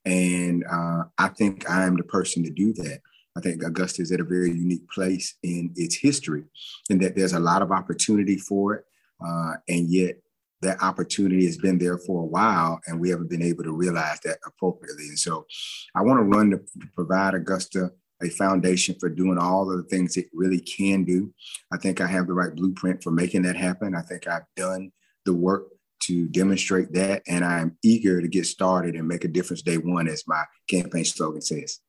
And 0.05 0.65
uh, 0.71 1.05
I 1.17 1.29
think 1.29 1.71
I 1.71 1.85
am 1.85 1.97
the 1.97 2.03
person 2.03 2.43
to 2.45 2.51
do 2.51 2.73
that. 2.75 3.01
I 3.37 3.41
think 3.41 3.63
Augusta 3.63 4.03
is 4.03 4.13
at 4.13 4.21
a 4.21 4.25
very 4.25 4.51
unique 4.51 4.89
place 4.91 5.35
in 5.43 5.73
its 5.77 5.97
history, 5.97 6.45
and 6.91 7.01
that 7.01 7.17
there's 7.17 7.33
a 7.33 7.41
lot 7.41 7.63
of 7.63 7.73
opportunity 7.73 8.37
for 8.37 8.75
it. 8.75 8.85
Uh, 9.25 9.55
and 9.69 9.89
yet 9.89 10.17
that 10.65 10.83
opportunity 10.83 11.47
has 11.47 11.57
been 11.57 11.79
there 11.79 11.99
for 11.99 12.23
a 12.23 12.27
while 12.27 12.81
and 12.87 13.01
we 13.01 13.11
haven't 13.11 13.31
been 13.31 13.43
able 13.43 13.65
to 13.65 13.73
realize 13.73 14.19
that 14.25 14.39
appropriately. 14.47 15.09
And 15.09 15.19
so 15.19 15.47
I 15.95 16.03
want 16.03 16.19
to 16.19 16.25
run 16.25 16.51
to 16.51 16.61
provide 16.95 17.35
Augusta 17.35 17.91
a 18.23 18.29
foundation 18.31 18.97
for 18.99 19.09
doing 19.09 19.39
all 19.39 19.71
of 19.71 19.77
the 19.77 19.85
things 19.85 20.17
it 20.17 20.27
really 20.33 20.61
can 20.61 21.05
do. 21.05 21.33
I 21.73 21.79
think 21.79 22.01
I 22.01 22.07
have 22.07 22.27
the 22.27 22.33
right 22.33 22.55
blueprint 22.55 23.03
for 23.03 23.11
making 23.11 23.43
that 23.43 23.57
happen. 23.57 23.95
I 23.95 24.03
think 24.03 24.27
I've 24.27 24.47
done 24.57 24.93
the 25.25 25.35
work 25.35 25.69
to 26.05 26.27
demonstrate 26.29 26.93
that, 26.93 27.23
and 27.27 27.45
I'm 27.45 27.79
eager 27.83 28.21
to 28.21 28.29
get 28.29 28.47
started 28.47 28.95
and 28.95 29.09
make 29.09 29.25
a 29.25 29.29
difference 29.29 29.63
day 29.63 29.79
one, 29.79 30.07
as 30.07 30.25
my 30.27 30.45
campaign 30.69 31.05
slogan 31.05 31.41
says. 31.41 31.81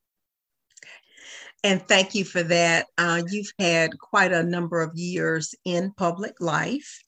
And 1.62 1.86
thank 1.86 2.14
you 2.14 2.24
for 2.24 2.42
that. 2.44 2.86
Uh, 2.96 3.22
you've 3.28 3.52
had 3.58 3.90
quite 3.98 4.32
a 4.32 4.42
number 4.42 4.80
of 4.80 4.96
years 4.96 5.54
in 5.64 5.92
public 5.96 6.40
life 6.40 7.02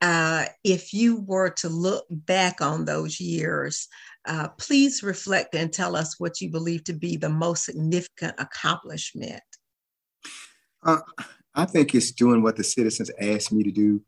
uh, 0.00 0.46
if 0.64 0.92
you 0.92 1.20
were 1.20 1.50
to 1.50 1.68
look 1.68 2.06
back 2.10 2.60
on 2.60 2.84
those 2.84 3.20
years, 3.20 3.88
uh, 4.26 4.48
please 4.58 5.02
reflect 5.02 5.54
and 5.54 5.72
tell 5.72 5.96
us 5.96 6.18
what 6.18 6.40
you 6.40 6.50
believe 6.50 6.84
to 6.84 6.92
be 6.92 7.16
the 7.16 7.28
most 7.28 7.64
significant 7.64 8.34
accomplishment. 8.38 9.42
Uh, 10.84 10.98
I 11.54 11.64
think 11.64 11.94
it's 11.94 12.12
doing 12.12 12.42
what 12.42 12.56
the 12.56 12.64
citizens 12.64 13.10
asked 13.20 13.52
me 13.52 13.64
to 13.64 13.72
do 13.72 14.02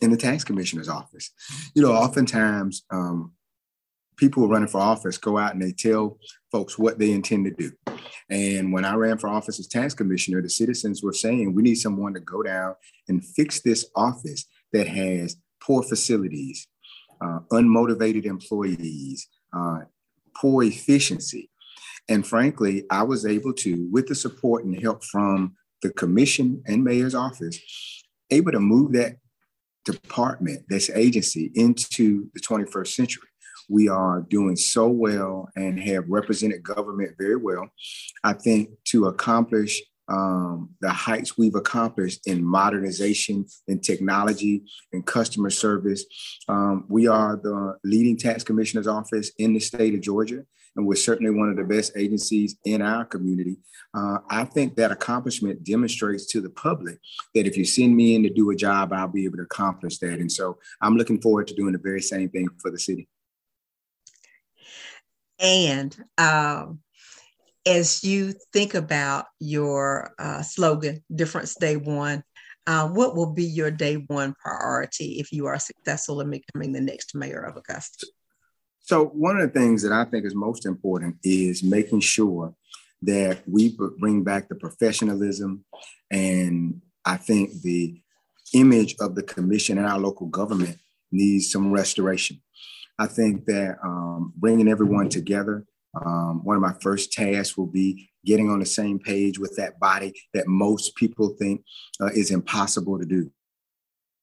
in 0.00 0.10
the 0.10 0.16
tax 0.16 0.44
commissioner's 0.44 0.88
office. 0.88 1.30
You 1.74 1.82
know, 1.82 1.92
oftentimes 1.92 2.84
um, 2.90 3.32
people 4.16 4.48
running 4.48 4.68
for 4.68 4.80
office 4.80 5.18
go 5.18 5.36
out 5.36 5.52
and 5.52 5.62
they 5.62 5.72
tell 5.72 6.18
folks 6.50 6.78
what 6.78 6.98
they 6.98 7.12
intend 7.12 7.44
to 7.44 7.50
do. 7.50 7.72
And 8.30 8.72
when 8.72 8.84
I 8.84 8.94
ran 8.94 9.18
for 9.18 9.28
office 9.28 9.58
as 9.58 9.66
tax 9.66 9.94
commissioner, 9.94 10.40
the 10.40 10.50
citizens 10.50 11.02
were 11.02 11.12
saying, 11.12 11.54
we 11.54 11.62
need 11.62 11.76
someone 11.76 12.14
to 12.14 12.20
go 12.20 12.42
down 12.42 12.74
and 13.08 13.24
fix 13.24 13.60
this 13.60 13.86
office 13.94 14.44
that 14.72 14.86
has 14.86 15.36
poor 15.60 15.82
facilities, 15.82 16.66
uh, 17.20 17.40
unmotivated 17.52 18.24
employees, 18.24 19.28
uh, 19.56 19.80
poor 20.36 20.62
efficiency. 20.62 21.50
And 22.08 22.26
frankly, 22.26 22.84
I 22.90 23.02
was 23.02 23.26
able 23.26 23.52
to, 23.54 23.88
with 23.90 24.08
the 24.08 24.14
support 24.14 24.64
and 24.64 24.80
help 24.80 25.04
from 25.04 25.54
the 25.82 25.90
commission 25.90 26.62
and 26.66 26.82
mayor's 26.82 27.14
office, 27.14 27.58
able 28.30 28.52
to 28.52 28.60
move 28.60 28.92
that 28.92 29.16
department, 29.84 30.64
this 30.68 30.90
agency, 30.90 31.50
into 31.54 32.28
the 32.34 32.40
21st 32.40 32.88
century. 32.88 33.28
We 33.68 33.88
are 33.88 34.24
doing 34.28 34.56
so 34.56 34.88
well 34.88 35.50
and 35.54 35.78
have 35.80 36.04
represented 36.08 36.62
government 36.62 37.16
very 37.18 37.36
well. 37.36 37.68
I 38.24 38.32
think 38.32 38.70
to 38.88 39.06
accomplish 39.06 39.82
um, 40.08 40.70
the 40.80 40.90
heights 40.90 41.36
we've 41.36 41.54
accomplished 41.54 42.26
in 42.26 42.44
modernization 42.44 43.46
and 43.66 43.82
technology 43.82 44.64
and 44.92 45.06
customer 45.06 45.50
service. 45.50 46.04
Um, 46.48 46.84
we 46.88 47.06
are 47.06 47.36
the 47.36 47.76
leading 47.84 48.16
tax 48.16 48.42
commissioner's 48.42 48.86
office 48.86 49.30
in 49.38 49.52
the 49.52 49.60
state 49.60 49.94
of 49.94 50.00
Georgia, 50.00 50.44
and 50.76 50.86
we're 50.86 50.96
certainly 50.96 51.30
one 51.30 51.50
of 51.50 51.56
the 51.56 51.64
best 51.64 51.92
agencies 51.96 52.56
in 52.64 52.82
our 52.82 53.04
community. 53.04 53.58
Uh, 53.94 54.18
I 54.30 54.44
think 54.44 54.76
that 54.76 54.92
accomplishment 54.92 55.64
demonstrates 55.64 56.26
to 56.26 56.40
the 56.40 56.50
public 56.50 56.98
that 57.34 57.46
if 57.46 57.56
you 57.56 57.64
send 57.64 57.96
me 57.96 58.14
in 58.14 58.22
to 58.22 58.30
do 58.30 58.50
a 58.50 58.56
job, 58.56 58.92
I'll 58.92 59.08
be 59.08 59.24
able 59.24 59.38
to 59.38 59.42
accomplish 59.42 59.98
that. 59.98 60.20
And 60.20 60.30
so 60.30 60.58
I'm 60.80 60.96
looking 60.96 61.20
forward 61.20 61.48
to 61.48 61.54
doing 61.54 61.72
the 61.72 61.78
very 61.78 62.02
same 62.02 62.28
thing 62.28 62.48
for 62.60 62.70
the 62.70 62.78
city. 62.78 63.08
And 65.40 65.96
um, 66.16 66.80
as 67.68 68.02
you 68.02 68.34
think 68.52 68.74
about 68.74 69.26
your 69.38 70.14
uh, 70.18 70.42
slogan, 70.42 71.04
Difference 71.14 71.54
Day 71.54 71.76
One, 71.76 72.24
uh, 72.66 72.88
what 72.88 73.14
will 73.14 73.32
be 73.32 73.44
your 73.44 73.70
day 73.70 73.96
one 74.06 74.34
priority 74.42 75.18
if 75.18 75.32
you 75.32 75.46
are 75.46 75.58
successful 75.58 76.20
in 76.20 76.30
becoming 76.30 76.72
the 76.72 76.80
next 76.80 77.14
mayor 77.14 77.42
of 77.42 77.56
Augusta? 77.56 78.06
So, 78.80 79.06
one 79.06 79.38
of 79.38 79.52
the 79.52 79.58
things 79.58 79.82
that 79.82 79.92
I 79.92 80.04
think 80.04 80.24
is 80.24 80.34
most 80.34 80.64
important 80.64 81.16
is 81.22 81.62
making 81.62 82.00
sure 82.00 82.54
that 83.02 83.42
we 83.46 83.76
bring 83.98 84.24
back 84.24 84.48
the 84.48 84.54
professionalism 84.54 85.64
and 86.10 86.80
I 87.04 87.16
think 87.16 87.62
the 87.62 88.00
image 88.54 88.96
of 88.98 89.14
the 89.14 89.22
commission 89.22 89.78
and 89.78 89.86
our 89.86 89.98
local 89.98 90.26
government 90.26 90.78
needs 91.12 91.52
some 91.52 91.70
restoration. 91.70 92.40
I 92.98 93.06
think 93.06 93.44
that 93.44 93.76
um, 93.84 94.32
bringing 94.36 94.68
everyone 94.68 95.10
together 95.10 95.64
um, 96.04 96.44
one 96.44 96.56
of 96.56 96.62
my 96.62 96.74
first 96.80 97.12
tasks 97.12 97.56
will 97.56 97.66
be 97.66 98.10
getting 98.24 98.50
on 98.50 98.58
the 98.58 98.66
same 98.66 98.98
page 98.98 99.38
with 99.38 99.56
that 99.56 99.78
body 99.78 100.12
that 100.34 100.46
most 100.46 100.94
people 100.96 101.36
think 101.38 101.64
uh, 102.00 102.10
is 102.14 102.30
impossible 102.30 102.98
to 102.98 103.06
do. 103.06 103.30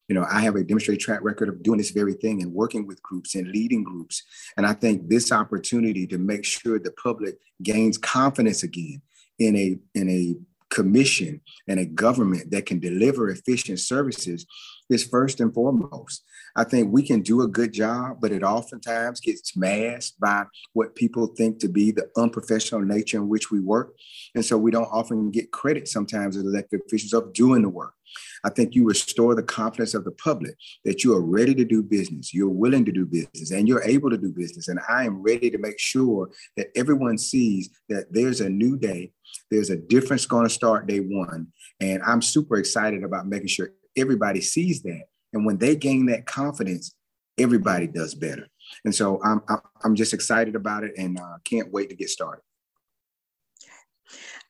You 0.08 0.14
know, 0.14 0.26
I 0.30 0.42
have 0.42 0.56
a 0.56 0.64
demonstrated 0.64 1.02
track 1.02 1.22
record 1.24 1.50
of 1.50 1.64
doing 1.64 1.80
this 1.80 1.90
very 1.90 2.14
thing 2.14 2.44
and 2.44 2.54
working 2.54 2.86
with 2.86 3.02
groups 3.02 3.34
and 3.34 3.48
leading 3.48 3.84
groups. 3.84 4.22
And 4.56 4.66
I 4.66 4.74
think 4.74 5.10
this 5.10 5.32
opportunity 5.32 6.06
to 6.08 6.20
make 6.20 6.46
sure 6.46 6.78
the 6.78 6.92
public 6.92 7.38
gains 7.64 7.98
confidence 7.98 8.62
again 8.62 9.02
in 9.40 9.56
a 9.56 9.78
in 9.96 10.10
a 10.10 10.36
commission 10.70 11.42
and 11.68 11.80
a 11.80 11.86
government 11.86 12.52
that 12.52 12.66
can 12.66 12.80
deliver 12.80 13.30
efficient 13.30 13.80
services 13.80 14.46
is 14.90 15.04
first 15.04 15.40
and 15.40 15.54
foremost. 15.54 16.24
I 16.56 16.64
think 16.64 16.92
we 16.92 17.04
can 17.04 17.22
do 17.22 17.42
a 17.42 17.48
good 17.48 17.74
job, 17.74 18.18
but 18.22 18.32
it 18.32 18.44
oftentimes 18.44 19.20
gets 19.20 19.58
masked 19.58 20.20
by 20.20 20.46
what 20.74 20.96
people 20.96 21.28
think 21.28 21.60
to 21.60 21.68
be 21.68 21.92
the 21.92 22.10
unprofessional 22.16 22.82
nature 22.82 23.18
in 23.18 23.28
which 23.28 23.52
we 23.52 23.60
work. 23.60 23.96
And 24.36 24.46
so 24.46 24.58
we 24.58 24.72
don't 24.72 24.86
often 24.92 25.32
get 25.32 25.52
credit 25.52 25.88
sometimes 25.88 26.38
as 26.38 26.44
elected 26.44 26.82
officials 26.86 27.14
of 27.14 27.34
doing 27.34 27.64
the 27.64 27.70
work. 27.70 27.95
I 28.44 28.50
think 28.50 28.76
you 28.76 28.86
restore 28.86 29.36
the 29.36 29.44
confidence 29.44 29.94
of 29.94 30.04
the 30.04 30.12
public 30.12 30.56
that 30.84 31.04
you 31.04 31.14
are 31.14 31.22
ready 31.22 31.56
to 31.56 31.66
do 31.66 31.82
business, 31.82 32.34
you're 32.34 32.50
willing 32.50 32.86
to 32.86 32.92
do 32.92 33.06
business, 33.06 33.52
and 33.52 33.68
you're 33.68 33.84
able 33.84 34.10
to 34.10 34.18
do 34.18 34.32
business. 34.32 34.68
And 34.68 34.80
I 34.90 35.06
am 35.06 35.22
ready 35.22 35.50
to 35.50 35.58
make 35.58 35.80
sure 35.80 36.30
that 36.58 36.68
everyone 36.76 37.18
sees 37.18 37.70
that 37.90 38.12
there's 38.12 38.42
a 38.42 38.50
new 38.50 38.78
day, 38.78 39.12
there's 39.52 39.70
a 39.70 39.78
difference 39.78 40.26
going 40.26 40.46
to 40.46 40.50
start 40.50 40.88
day 40.88 41.00
one. 41.00 41.48
And 41.80 42.02
I'm 42.04 42.22
super 42.22 42.58
excited 42.58 43.04
about 43.04 43.28
making 43.28 43.48
sure 43.48 43.72
everybody 43.98 44.42
sees 44.42 44.82
that. 44.84 45.04
And 45.34 45.46
when 45.46 45.58
they 45.58 45.76
gain 45.76 46.06
that 46.08 46.26
confidence, 46.26 46.96
everybody 47.38 47.88
does 47.88 48.16
better. 48.16 48.48
And 48.84 48.96
so 48.96 49.22
I'm, 49.24 49.42
I'm 49.84 49.96
just 49.96 50.14
excited 50.14 50.56
about 50.56 50.84
it 50.84 50.94
and 50.98 51.20
uh, 51.20 51.38
can't 51.44 51.72
wait 51.72 51.90
to 51.90 51.96
get 51.96 52.10
started. 52.10 52.42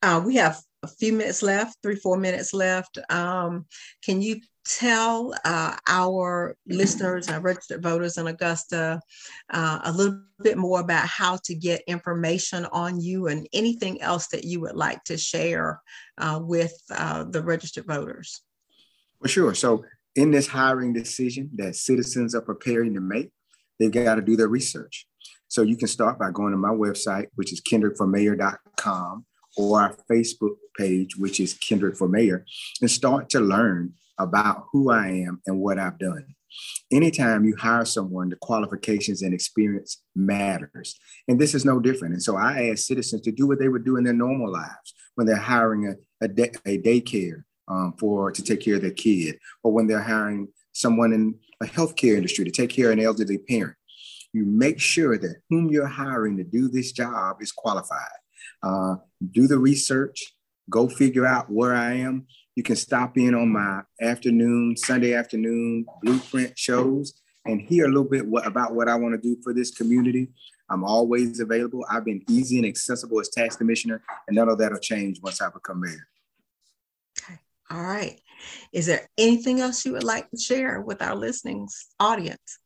Uh, 0.02 0.22
we 0.24 0.36
have 0.36 0.62
a 0.86 0.88
few 0.88 1.14
minutes 1.14 1.42
left, 1.42 1.78
three, 1.82 1.96
four 1.96 2.18
minutes 2.18 2.54
left. 2.54 3.00
Um, 3.10 3.66
can 4.04 4.22
you 4.22 4.40
tell 4.66 5.34
uh, 5.46 5.76
our 5.88 6.56
listeners 6.68 7.28
and 7.28 7.44
registered 7.44 7.84
voters 7.84 8.18
in 8.18 8.28
Augusta 8.28 9.00
uh, 9.52 9.80
a 9.84 9.92
little 9.92 10.22
bit 10.42 10.58
more 10.58 10.80
about 10.80 11.08
how 11.08 11.38
to 11.44 11.54
get 11.56 11.82
information 11.88 12.66
on 12.72 13.00
you 13.00 13.28
and 13.28 13.48
anything 13.54 14.02
else 14.02 14.28
that 14.28 14.44
you 14.44 14.60
would 14.62 14.76
like 14.76 15.04
to 15.04 15.18
share 15.18 15.82
uh, 16.18 16.40
with 16.42 16.74
uh, 16.92 17.24
the 17.26 17.42
registered 17.42 17.86
voters? 17.86 18.42
For 19.22 19.28
sure. 19.28 19.54
So, 19.54 19.84
in 20.16 20.32
this 20.32 20.48
hiring 20.48 20.94
decision 20.94 21.50
that 21.56 21.76
citizens 21.76 22.34
are 22.34 22.42
preparing 22.42 22.94
to 22.94 23.02
make, 23.02 23.32
they've 23.80 23.92
got 23.92 24.16
to 24.16 24.22
do 24.22 24.36
their 24.36 24.48
research. 24.48 25.08
So, 25.48 25.62
you 25.62 25.78
can 25.78 25.88
start 25.88 26.18
by 26.18 26.32
going 26.32 26.52
to 26.52 26.58
my 26.58 26.70
website, 26.70 27.28
which 27.36 27.54
is 27.54 27.62
kendrickformayor.com 27.62 29.26
or 29.58 29.82
our 29.82 29.98
Facebook 30.10 30.56
page, 30.78 31.16
which 31.18 31.40
is 31.40 31.54
Kendrick 31.54 31.98
for 31.98 32.08
Mayor, 32.08 32.46
and 32.82 32.92
start 32.92 33.30
to 33.30 33.40
learn 33.40 33.94
about 34.20 34.66
who 34.72 34.92
I 34.92 35.08
am 35.08 35.42
and 35.46 35.60
what 35.60 35.80
I've 35.80 36.00
done. 36.00 36.36
Anytime 36.92 37.44
you 37.44 37.56
hire 37.58 37.84
someone, 37.86 38.30
the 38.30 38.38
qualifications 38.38 39.22
and 39.22 39.34
experience 39.34 40.02
matters. 40.16 40.98
And 41.28 41.40
this 41.40 41.54
is 41.54 41.66
no 41.66 41.80
different. 41.80 42.14
And 42.14 42.24
so 42.24 42.38
I 42.38 42.70
ask 42.70 42.86
citizens 42.86 43.22
to 43.24 43.32
do 43.32 43.48
what 43.48 43.60
they 43.60 43.68
would 43.68 43.84
do 43.84 43.98
in 43.98 44.06
their 44.06 44.14
normal 44.14 44.52
lives 44.52 44.94
when 45.16 45.28
they're 45.28 45.36
hiring 45.36 45.88
a, 45.88 46.26
a, 46.26 46.30
a 46.66 46.78
daycare 46.78 47.44
um, 47.68 47.94
for 48.00 48.32
to 48.32 48.42
take 48.44 48.62
care 48.62 48.76
of 48.76 48.82
their 48.82 48.92
kid, 48.92 49.38
or 49.64 49.74
when 49.74 49.88
they're 49.88 50.02
hiring 50.02 50.48
someone 50.72 51.14
in 51.14 51.36
a 51.62 51.66
healthcare 51.66 52.16
industry 52.16 52.46
to 52.46 52.52
take 52.52 52.70
care 52.70 52.88
of 52.88 52.94
an 52.94 53.04
elderly 53.04 53.38
parent. 53.38 53.76
You 54.34 54.46
make 54.46 54.80
sure 54.80 55.18
that 55.18 55.38
whom 55.50 55.70
you're 55.70 55.88
hiring 55.88 56.38
to 56.38 56.44
do 56.44 56.68
this 56.68 56.92
job 56.92 57.38
is 57.42 57.52
qualified. 57.52 58.20
Uh, 58.66 58.96
do 59.32 59.48
the 59.48 59.60
research, 59.60 60.34
go 60.72 60.90
figure 60.90 61.26
out 61.26 61.52
where 61.52 61.76
I 61.76 61.94
am. 61.94 62.26
You 62.56 62.64
can 62.64 62.76
stop 62.76 63.16
in 63.18 63.36
on 63.36 63.50
my 63.54 63.82
afternoon, 64.02 64.76
Sunday 64.76 65.14
afternoon 65.14 65.86
blueprint 66.02 66.58
shows 66.58 67.22
and 67.46 67.62
hear 67.62 67.86
a 67.86 67.90
little 67.90 68.10
bit 68.10 68.26
what, 68.26 68.48
about 68.48 68.74
what 68.74 68.90
I 68.90 68.96
want 68.96 69.14
to 69.14 69.22
do 69.22 69.40
for 69.44 69.54
this 69.54 69.70
community. 69.70 70.30
I'm 70.68 70.84
always 70.84 71.40
available. 71.40 71.86
I've 71.92 72.06
been 72.06 72.24
easy 72.28 72.58
and 72.58 72.66
accessible 72.66 73.20
as 73.20 73.30
tax 73.30 73.56
commissioner, 73.56 74.02
and 74.28 74.36
none 74.36 74.50
of 74.50 74.58
that 74.58 74.72
will 74.72 74.80
change 74.80 75.22
once 75.22 75.42
I 75.42 75.50
become 75.50 75.82
mayor. 75.82 76.08
Okay. 77.22 77.40
All 77.70 77.84
right. 77.84 78.20
Is 78.74 78.88
there 78.88 79.08
anything 79.18 79.60
else 79.60 79.86
you 79.86 79.92
would 79.94 80.04
like 80.04 80.30
to 80.32 80.38
share 80.38 80.82
with 80.82 81.04
our 81.04 81.16
listening 81.16 81.68
audience? 82.00 82.60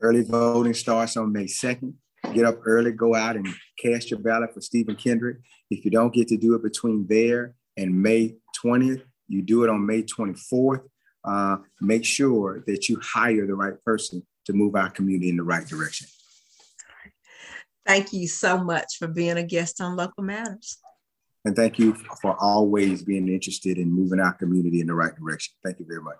Early 0.00 0.22
voting 0.22 0.74
starts 0.74 1.16
on 1.16 1.32
May 1.32 1.44
2nd. 1.44 1.94
Get 2.34 2.44
up 2.44 2.60
early, 2.64 2.92
go 2.92 3.14
out 3.14 3.36
and 3.36 3.46
cast 3.78 4.10
your 4.10 4.20
ballot 4.20 4.54
for 4.54 4.60
Steven 4.60 4.96
Kendrick. 4.96 5.38
If 5.70 5.84
you 5.84 5.90
don't 5.90 6.12
get 6.12 6.28
to 6.28 6.36
do 6.36 6.54
it 6.54 6.62
between 6.62 7.06
there 7.08 7.54
and 7.76 8.02
May 8.02 8.36
20th, 8.64 9.02
you 9.28 9.42
do 9.42 9.64
it 9.64 9.70
on 9.70 9.86
May 9.86 10.02
24th. 10.02 10.82
Uh, 11.24 11.58
make 11.80 12.04
sure 12.04 12.64
that 12.66 12.88
you 12.88 13.00
hire 13.02 13.46
the 13.46 13.54
right 13.54 13.82
person 13.84 14.26
to 14.46 14.52
move 14.52 14.74
our 14.74 14.90
community 14.90 15.28
in 15.28 15.36
the 15.36 15.42
right 15.42 15.66
direction. 15.66 16.08
Thank 17.86 18.12
you 18.12 18.28
so 18.28 18.62
much 18.62 18.96
for 18.98 19.08
being 19.08 19.36
a 19.36 19.42
guest 19.42 19.80
on 19.80 19.96
Local 19.96 20.22
Matters. 20.22 20.78
And 21.44 21.56
thank 21.56 21.78
you 21.78 21.94
for 22.20 22.36
always 22.40 23.02
being 23.02 23.28
interested 23.28 23.78
in 23.78 23.90
moving 23.90 24.20
our 24.20 24.32
community 24.32 24.80
in 24.80 24.86
the 24.86 24.94
right 24.94 25.14
direction. 25.14 25.54
Thank 25.64 25.80
you 25.80 25.86
very 25.88 26.02
much. 26.02 26.18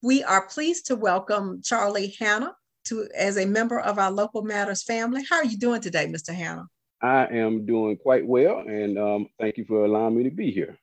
We 0.00 0.22
are 0.22 0.46
pleased 0.46 0.86
to 0.86 0.96
welcome 0.96 1.60
Charlie 1.60 2.14
Hannah 2.20 2.54
to 2.84 3.08
as 3.16 3.36
a 3.36 3.44
member 3.44 3.80
of 3.80 3.98
our 3.98 4.12
Local 4.12 4.42
Matters 4.42 4.84
family. 4.84 5.24
How 5.28 5.38
are 5.38 5.44
you 5.44 5.58
doing 5.58 5.80
today, 5.80 6.06
Mr. 6.06 6.32
Hannah? 6.32 6.68
I 7.02 7.26
am 7.26 7.66
doing 7.66 7.96
quite 7.96 8.24
well, 8.24 8.58
and 8.60 8.96
um, 8.96 9.26
thank 9.40 9.56
you 9.56 9.64
for 9.64 9.84
allowing 9.84 10.16
me 10.16 10.22
to 10.22 10.30
be 10.30 10.52
here. 10.52 10.78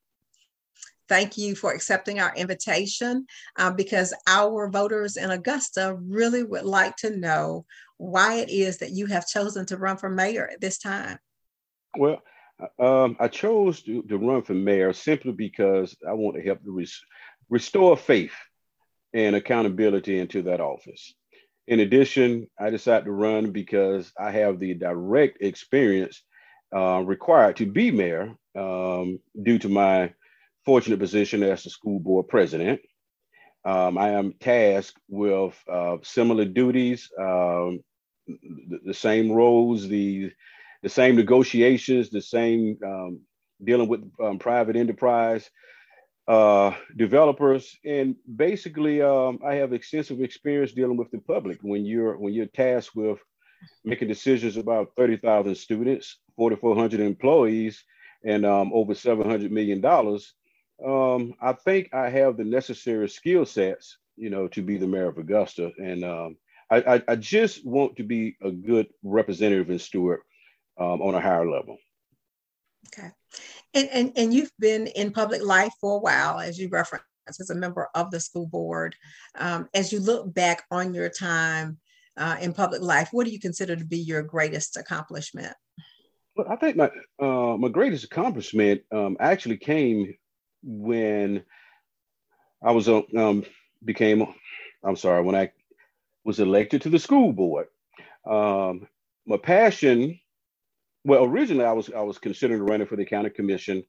Thank 1.08 1.38
you 1.38 1.56
for 1.56 1.72
accepting 1.72 2.20
our 2.20 2.36
invitation 2.36 3.26
uh, 3.58 3.72
because 3.72 4.14
our 4.28 4.70
voters 4.70 5.16
in 5.16 5.32
Augusta 5.32 5.98
really 6.02 6.44
would 6.44 6.66
like 6.66 6.98
to 6.98 7.16
know 7.16 7.66
why 7.96 8.36
it 8.36 8.50
is 8.50 8.80
that 8.80 8.92
you 8.92 9.06
have 9.06 9.28
chosen 9.28 9.66
to 9.68 9.78
run 9.78 9.96
for 9.96 10.10
mayor 10.10 10.50
at 10.52 10.60
this 10.60 10.78
time. 10.78 11.20
Well, 11.98 12.22
um, 12.80 13.16
I 13.20 13.30
chose 13.30 13.82
to, 13.84 14.02
to, 14.04 14.18
run 14.18 14.42
for 14.42 14.56
mayor 14.56 14.92
simply 14.92 15.32
because 15.32 15.96
I 16.06 16.12
want 16.12 16.36
to 16.36 16.44
help 16.44 16.64
to 16.66 16.72
res- 16.72 17.02
restore 17.50 17.96
faith 17.96 18.34
and 19.16 19.36
accountability 19.36 20.20
into 20.20 20.44
that 20.44 20.60
office. 20.60 21.16
In 21.68 21.80
addition, 21.80 22.48
I 22.60 22.70
decided 22.70 23.06
to 23.06 23.12
run 23.12 23.52
because 23.52 24.12
I 24.20 24.30
have 24.32 24.60
the 24.60 24.74
direct 24.76 25.42
experience 25.42 26.22
uh, 26.76 27.02
required 27.02 27.56
to 27.58 27.66
be 27.66 27.92
mayor 27.92 28.36
um, 28.56 29.20
due 29.42 29.58
to 29.60 29.70
my 29.70 30.14
fortunate 30.66 31.00
position 31.00 31.44
as 31.44 31.64
the 31.64 31.70
school 31.70 32.00
board 32.00 32.28
president. 32.28 32.82
Um, 33.64 33.98
I 33.98 34.10
am 34.10 34.34
tasked 34.34 35.00
with 35.10 35.58
uh, 35.72 35.98
similar 36.04 36.46
duties, 36.46 37.10
um, 37.18 37.80
the, 38.28 38.80
the, 38.88 38.94
same 38.94 39.32
roles, 39.32 39.88
the 39.88 40.32
the 40.84 40.90
same 40.90 41.16
negotiations, 41.16 42.10
the 42.10 42.22
same 42.22 42.78
um, 42.86 43.22
dealing 43.64 43.88
with 43.88 44.04
um, 44.24 44.38
private 44.38 44.76
enterprise, 44.76 45.50
uh, 46.28 46.74
developers, 46.96 47.78
and 47.86 48.16
basically, 48.36 49.02
um, 49.02 49.40
I 49.46 49.56
have 49.56 49.74
extensive 49.74 50.22
experience 50.22 50.72
dealing 50.72 50.98
with 50.98 51.12
the 51.12 51.20
public. 51.20 51.60
When 51.62 51.86
you're 51.86 52.18
when 52.18 52.34
you're 52.34 52.48
tasked 52.48 52.96
with 52.96 53.20
making 53.84 54.08
decisions 54.08 54.58
about 54.58 54.94
thirty 54.98 55.18
thousand 55.18 55.56
students, 55.56 56.18
forty 56.36 56.56
four 56.56 56.76
hundred 56.76 57.02
employees, 57.02 57.84
and 58.24 58.46
um, 58.46 58.72
over 58.74 58.96
seven 58.96 59.30
hundred 59.30 59.52
million 59.52 59.82
dollars, 59.82 60.34
um, 60.84 61.36
I 61.42 61.54
think 61.54 61.94
I 61.94 62.10
have 62.10 62.38
the 62.38 62.44
necessary 62.44 63.08
skill 63.08 63.46
sets, 63.46 63.98
you 64.18 64.30
know, 64.30 64.48
to 64.50 64.62
be 64.62 64.78
the 64.78 64.88
mayor 64.88 65.10
of 65.10 65.18
Augusta, 65.18 65.72
and 65.78 66.04
um, 66.04 66.38
I, 66.72 66.96
I, 66.96 67.04
I, 67.10 67.16
just 67.16 67.66
want 67.66 67.98
to 67.98 68.04
be 68.04 68.36
a 68.42 68.52
good 68.52 68.88
representative 69.04 69.70
and 69.70 69.80
steward 69.80 70.22
um, 70.80 71.02
on 71.02 71.14
a 71.14 71.22
higher 71.22 71.48
level. 71.48 71.78
Okay. 72.88 73.12
And, 73.76 73.90
and, 73.90 74.12
and 74.16 74.34
you've 74.34 74.54
been 74.58 74.88
in 74.88 75.12
public 75.12 75.44
life 75.44 75.74
for 75.82 75.98
a 75.98 76.00
while, 76.00 76.40
as 76.40 76.58
you 76.58 76.70
referenced, 76.70 77.06
as 77.28 77.50
a 77.50 77.56
member 77.56 77.90
of 77.94 78.10
the 78.10 78.20
school 78.22 78.48
board. 78.48 78.96
Um, 79.38 79.68
as 79.74 79.92
you 79.92 80.00
look 80.00 80.34
back 80.34 80.64
on 80.72 80.94
your 80.94 81.10
time 81.10 81.78
uh, 82.16 82.38
in 82.40 82.54
public 82.54 82.82
life, 82.82 83.10
what 83.12 83.26
do 83.26 83.32
you 83.32 83.40
consider 83.40 83.76
to 83.76 83.86
be 83.86 83.98
your 83.98 84.24
greatest 84.24 84.78
accomplishment? 84.78 85.54
Well, 86.38 86.48
I 86.50 86.56
think 86.56 86.78
my 86.78 86.90
uh, 87.20 87.58
my 87.58 87.70
greatest 87.70 88.04
accomplishment 88.06 88.82
um, 88.92 89.16
actually 89.20 89.58
came 89.58 90.16
when 90.64 91.44
I 92.62 92.72
was 92.72 92.90
uh, 92.90 93.02
um, 93.18 93.46
became 93.84 94.26
I'm 94.84 94.96
sorry 94.96 95.22
when 95.22 95.36
I 95.36 95.52
was 96.24 96.40
elected 96.40 96.82
to 96.84 96.90
the 96.90 97.00
school 97.00 97.32
board. 97.32 97.68
Um, 98.26 98.88
my 99.26 99.38
passion 99.38 100.20
well, 101.06 101.24
originally 101.26 101.66
I 101.66 101.72
was 101.74 101.90
I 101.92 102.02
was 102.02 102.18
considering 102.18 102.64
running 102.64 102.88
for 102.88 102.96
the 102.96 103.06
county 103.06 103.30
commission, 103.30 103.84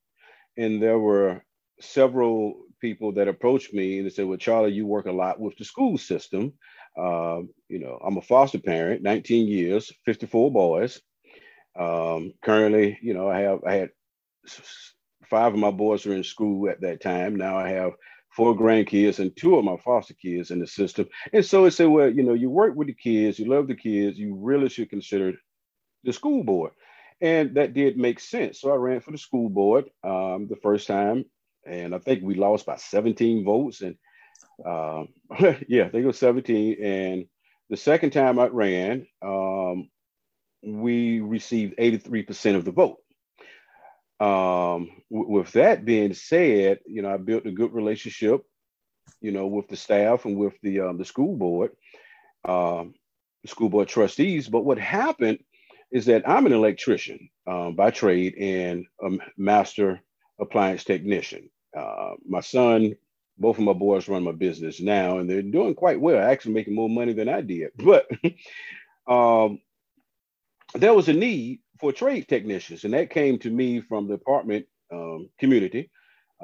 and 0.57 0.83
there 0.83 0.99
were 0.99 1.43
several 1.81 2.55
people 2.81 3.13
that 3.13 3.29
approached 3.29 3.73
me 3.73 3.99
and 3.99 4.07
they 4.07 4.11
said, 4.11 4.27
"Well, 4.27 4.39
Charlie, 4.39 4.73
you 4.73 4.87
work 4.87 5.07
a 5.07 5.13
lot 5.13 5.41
with 5.41 5.57
the 5.57 5.65
school 5.65 5.99
system. 5.99 6.53
Um, 6.99 7.49
you 7.69 7.79
know, 7.79 7.99
I'm 8.05 8.19
a 8.19 8.23
foster 8.23 8.59
parent, 8.59 9.03
19 9.03 9.49
years, 9.49 9.93
54 10.05 10.53
boys. 10.53 11.01
Um, 11.79 12.33
currently, 12.43 12.99
you 13.03 13.15
know, 13.15 13.29
I 13.29 13.41
have 13.41 13.61
I 13.67 13.75
had 13.75 13.91
five 15.25 15.55
of 15.55 15.59
my 15.59 15.71
boys 15.71 16.07
were 16.07 16.15
in 16.15 16.25
school 16.25 16.69
at 16.69 16.81
that 16.83 17.03
time. 17.03 17.37
Now 17.37 17.57
I 17.57 17.71
have 17.71 17.93
four 18.31 18.55
grandkids 18.55 19.19
and 19.19 19.35
two 19.35 19.57
of 19.57 19.65
my 19.65 19.77
foster 19.79 20.15
kids 20.15 20.51
in 20.51 20.59
the 20.61 20.67
system. 20.67 21.07
And 21.33 21.45
so 21.45 21.65
it 21.65 21.71
said, 21.73 21.87
well, 21.87 22.11
you 22.11 22.23
know, 22.23 22.35
you 22.35 22.51
work 22.51 22.75
with 22.77 22.89
the 22.89 22.95
kids, 22.95 23.39
you 23.39 23.47
love 23.47 23.67
the 23.67 23.75
kids, 23.75 24.19
you 24.19 24.35
really 24.35 24.69
should 24.69 24.91
consider 24.91 25.33
the 26.05 26.13
school 26.13 26.45
board. 26.45 26.73
And 27.21 27.55
that 27.55 27.73
did 27.73 27.97
make 27.97 28.21
sense. 28.21 28.61
So 28.61 28.71
I 28.71 28.77
ran 28.77 29.01
for 29.01 29.11
the 29.11 29.19
school 29.19 29.49
board 29.49 29.87
um, 30.05 30.49
the 30.49 30.59
first 30.63 30.87
time, 30.87 31.25
and 31.67 31.95
I 31.95 31.99
think 31.99 32.23
we 32.23 32.35
lost 32.35 32.67
by 32.67 32.77
17 32.77 33.45
votes. 33.45 33.81
And 33.81 33.97
uh, 34.65 35.05
yeah, 35.69 35.85
I 35.85 35.89
think 35.89 36.05
it 36.05 36.07
was 36.07 36.19
17. 36.19 36.83
And 36.83 37.27
the 37.71 37.77
second 37.77 38.11
time 38.11 38.39
I 38.39 38.47
ran, 38.47 39.07
um, 39.23 39.89
we 40.63 41.21
received 41.21 41.79
83% 41.79 42.57
of 42.57 42.65
the 42.65 42.73
vote. 42.73 42.99
Um, 44.19 44.91
w- 45.11 45.31
with 45.31 45.53
that 45.53 45.85
being 45.85 46.15
said, 46.15 46.81
you 46.87 47.03
know, 47.03 47.13
I 47.13 47.17
built 47.17 47.47
a 47.47 47.51
good 47.53 47.73
relationship, 47.73 48.43
you 49.21 49.33
know, 49.33 49.47
with 49.47 49.69
the 49.69 49.77
staff 49.77 50.25
and 50.25 50.37
with 50.37 50.55
the 50.63 50.81
um, 50.81 50.99
the 50.99 51.05
school 51.05 51.37
board, 51.37 51.73
um, 52.45 52.95
the 53.43 53.49
school 53.49 53.69
board 53.69 53.89
trustees. 53.89 54.49
But 54.49 54.65
what 54.65 54.79
happened 54.79 55.39
is 55.91 56.07
that 56.07 56.29
I'm 56.29 56.47
an 56.47 56.53
electrician 56.53 57.29
um, 57.47 57.75
by 57.75 57.91
trade 57.91 58.35
and 58.37 58.87
a 59.03 59.11
master 59.37 60.01
appliance 60.41 60.85
technician. 60.85 61.51
Uh, 61.77 62.15
my 62.27 62.41
son, 62.41 62.95
both 63.39 63.59
of 63.59 63.65
my 63.65 63.73
boys 63.73 64.09
run 64.09 64.25
my 64.25 64.33
business 64.33 64.81
now, 64.81 65.19
and 65.19 65.29
they're 65.29 65.43
doing 65.43 65.75
quite 65.75 66.01
well. 66.01 66.27
Actually, 66.27 66.55
making 66.55 66.75
more 66.75 66.89
money 66.89 67.13
than 67.13 67.29
I 67.29 67.41
did. 67.41 67.71
But 67.79 68.09
um, 69.07 69.61
there 70.75 70.95
was 70.95 71.09
a 71.09 71.13
need 71.13 71.61
for 71.79 71.93
trade 71.93 72.29
technicians, 72.29 72.85
and 72.85 72.95
that 72.95 73.11
came 73.11 73.39
to 73.41 73.51
me 73.51 73.81
from 73.81 74.09
the 74.09 74.15
apartment 74.15 74.67
um, 74.93 75.29
community, 75.39 75.91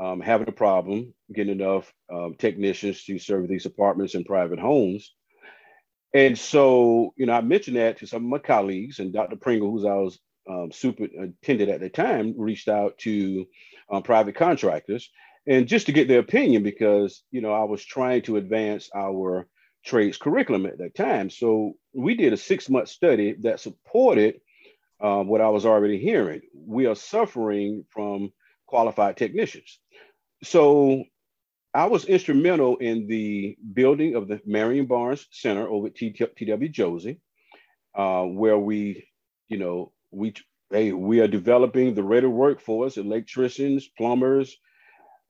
um, 0.00 0.20
having 0.20 0.48
a 0.48 0.52
problem 0.52 1.12
getting 1.34 1.60
enough 1.60 1.92
um, 2.12 2.34
technicians 2.38 3.04
to 3.04 3.18
serve 3.18 3.48
these 3.48 3.66
apartments 3.66 4.14
and 4.14 4.26
private 4.26 4.58
homes. 4.58 5.14
And 6.14 6.38
so, 6.38 7.14
you 7.16 7.26
know, 7.26 7.32
I 7.32 7.40
mentioned 7.40 7.76
that 7.76 7.98
to 7.98 8.06
some 8.06 8.24
of 8.24 8.30
my 8.30 8.38
colleagues, 8.38 8.98
and 8.98 9.12
Dr. 9.12 9.36
Pringle, 9.36 9.70
who's 9.70 9.84
our 9.84 10.10
um, 10.48 10.70
superintendent 10.72 11.70
at 11.70 11.80
the 11.80 11.88
time, 11.88 12.34
reached 12.36 12.68
out 12.68 12.98
to 12.98 13.46
um, 13.90 14.02
private 14.02 14.34
contractors, 14.34 15.10
and 15.46 15.66
just 15.66 15.86
to 15.86 15.92
get 15.92 16.08
their 16.08 16.20
opinion, 16.20 16.62
because 16.62 17.22
you 17.30 17.40
know 17.40 17.52
I 17.52 17.64
was 17.64 17.84
trying 17.84 18.22
to 18.22 18.36
advance 18.36 18.90
our 18.94 19.46
trades 19.84 20.16
curriculum 20.18 20.66
at 20.66 20.78
that 20.78 20.94
time. 20.94 21.30
So 21.30 21.72
we 21.92 22.14
did 22.14 22.32
a 22.32 22.36
six 22.36 22.68
month 22.68 22.88
study 22.88 23.36
that 23.40 23.60
supported 23.60 24.40
um, 25.00 25.26
what 25.26 25.40
I 25.40 25.48
was 25.48 25.66
already 25.66 25.98
hearing. 25.98 26.42
We 26.54 26.86
are 26.86 26.94
suffering 26.94 27.84
from 27.90 28.32
qualified 28.66 29.16
technicians. 29.16 29.78
So 30.44 31.04
I 31.74 31.86
was 31.86 32.04
instrumental 32.04 32.76
in 32.76 33.06
the 33.06 33.56
building 33.72 34.14
of 34.14 34.28
the 34.28 34.40
Marion 34.44 34.86
Barnes 34.86 35.26
Center 35.30 35.66
over 35.66 35.86
at 35.86 35.94
TW 35.94 36.70
Josey, 36.70 37.20
uh, 37.94 38.24
where 38.24 38.58
we, 38.58 39.06
you 39.48 39.56
know, 39.56 39.92
we 40.10 40.34
hey, 40.70 40.92
we 40.92 41.20
are 41.20 41.28
developing 41.28 41.94
the 41.94 42.02
ready 42.02 42.26
workforce, 42.26 42.96
electricians, 42.96 43.88
plumbers, 43.96 44.56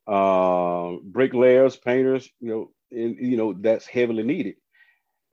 uh, 0.07 0.93
bricklayers, 1.05 1.77
painters, 1.77 2.29
you 2.41 2.49
know, 2.49 2.71
and 2.91 3.17
you 3.19 3.37
know 3.37 3.53
that's 3.53 3.87
heavily 3.87 4.25
needed. 4.25 4.57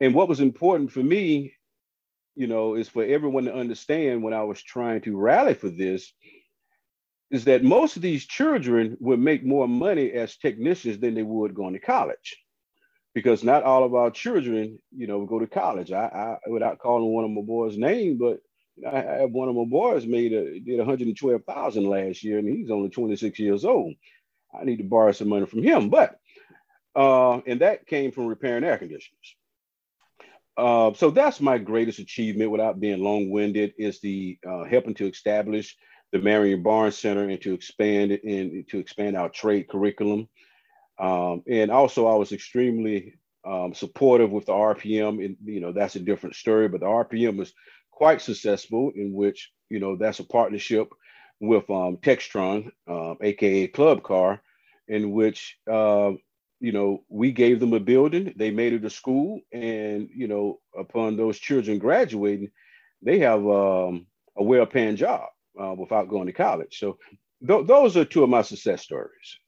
And 0.00 0.14
what 0.14 0.28
was 0.28 0.40
important 0.40 0.92
for 0.92 1.02
me, 1.02 1.54
you 2.36 2.46
know, 2.46 2.74
is 2.74 2.88
for 2.88 3.04
everyone 3.04 3.44
to 3.44 3.54
understand 3.54 4.22
when 4.22 4.32
I 4.32 4.44
was 4.44 4.62
trying 4.62 5.02
to 5.02 5.16
rally 5.16 5.54
for 5.54 5.68
this, 5.68 6.12
is 7.30 7.44
that 7.44 7.62
most 7.62 7.96
of 7.96 8.02
these 8.02 8.26
children 8.26 8.96
would 9.00 9.20
make 9.20 9.44
more 9.44 9.68
money 9.68 10.10
as 10.12 10.36
technicians 10.36 10.98
than 10.98 11.14
they 11.14 11.22
would 11.22 11.54
going 11.54 11.74
to 11.74 11.78
college. 11.78 12.36
Because 13.14 13.42
not 13.42 13.64
all 13.64 13.84
of 13.84 13.94
our 13.94 14.10
children, 14.10 14.78
you 14.96 15.06
know, 15.06 15.24
go 15.26 15.38
to 15.38 15.46
college. 15.46 15.90
I, 15.90 16.38
I 16.44 16.48
without 16.48 16.78
calling 16.78 17.12
one 17.12 17.24
of 17.24 17.30
my 17.30 17.42
boys' 17.42 17.76
name, 17.76 18.18
but 18.18 18.40
I 18.86 19.00
have 19.00 19.30
one 19.30 19.48
of 19.48 19.56
my 19.56 19.64
boys 19.64 20.06
made 20.06 20.32
a 20.32 20.60
did 20.60 20.78
112,000 20.78 21.84
last 21.84 22.22
year, 22.22 22.38
and 22.38 22.48
he's 22.48 22.70
only 22.70 22.88
26 22.88 23.38
years 23.38 23.64
old. 23.64 23.94
I 24.58 24.64
need 24.64 24.78
to 24.78 24.84
borrow 24.84 25.12
some 25.12 25.28
money 25.28 25.46
from 25.46 25.62
him, 25.62 25.90
but 25.90 26.18
uh, 26.94 27.38
and 27.46 27.60
that 27.60 27.86
came 27.86 28.10
from 28.12 28.26
repairing 28.26 28.64
air 28.64 28.78
conditioners. 28.78 29.36
Uh, 30.56 30.92
so 30.94 31.10
that's 31.10 31.40
my 31.40 31.58
greatest 31.58 31.98
achievement, 31.98 32.50
without 32.50 32.80
being 32.80 33.02
long-winded, 33.02 33.74
is 33.78 34.00
the 34.00 34.38
uh, 34.48 34.64
helping 34.64 34.94
to 34.94 35.08
establish 35.08 35.76
the 36.12 36.18
Marion 36.18 36.62
Barnes 36.62 36.98
Center 36.98 37.28
and 37.28 37.40
to 37.42 37.54
expand 37.54 38.12
and 38.12 38.66
to 38.68 38.78
expand 38.78 39.16
our 39.16 39.28
trade 39.28 39.68
curriculum. 39.68 40.28
Um, 40.98 41.42
and 41.48 41.70
also, 41.70 42.06
I 42.06 42.16
was 42.16 42.32
extremely 42.32 43.14
um, 43.44 43.72
supportive 43.74 44.30
with 44.30 44.46
the 44.46 44.52
RPM. 44.52 45.24
And 45.24 45.36
you 45.44 45.60
know, 45.60 45.72
that's 45.72 45.96
a 45.96 46.00
different 46.00 46.36
story, 46.36 46.68
but 46.68 46.80
the 46.80 46.86
RPM 46.86 47.36
was 47.36 47.52
quite 47.90 48.20
successful, 48.20 48.92
in 48.94 49.12
which 49.12 49.50
you 49.68 49.78
know 49.78 49.96
that's 49.96 50.20
a 50.20 50.24
partnership 50.24 50.88
with 51.40 51.68
um, 51.70 51.96
Textron, 51.98 52.70
aka 53.22 53.64
um, 53.64 53.72
Club 53.72 54.02
Car, 54.02 54.42
in 54.88 55.12
which 55.12 55.56
uh, 55.70 56.12
you 56.60 56.72
know, 56.72 57.02
we 57.08 57.32
gave 57.32 57.58
them 57.58 57.72
a 57.72 57.80
building, 57.80 58.34
they 58.36 58.50
made 58.50 58.74
it 58.74 58.84
a 58.84 58.90
school, 58.90 59.40
and 59.50 60.08
you 60.14 60.28
know, 60.28 60.60
upon 60.78 61.16
those 61.16 61.38
children 61.38 61.78
graduating, 61.78 62.50
they 63.00 63.20
have 63.20 63.40
um, 63.46 64.06
a 64.36 64.42
well-paying 64.42 64.96
job 64.96 65.28
uh, 65.60 65.74
without 65.74 66.08
going 66.08 66.26
to 66.26 66.32
college. 66.32 66.78
So 66.78 66.98
th- 67.46 67.66
those 67.66 67.96
are 67.96 68.04
two 68.04 68.22
of 68.22 68.30
my 68.30 68.42
success 68.42 68.82
stories. 68.82 69.38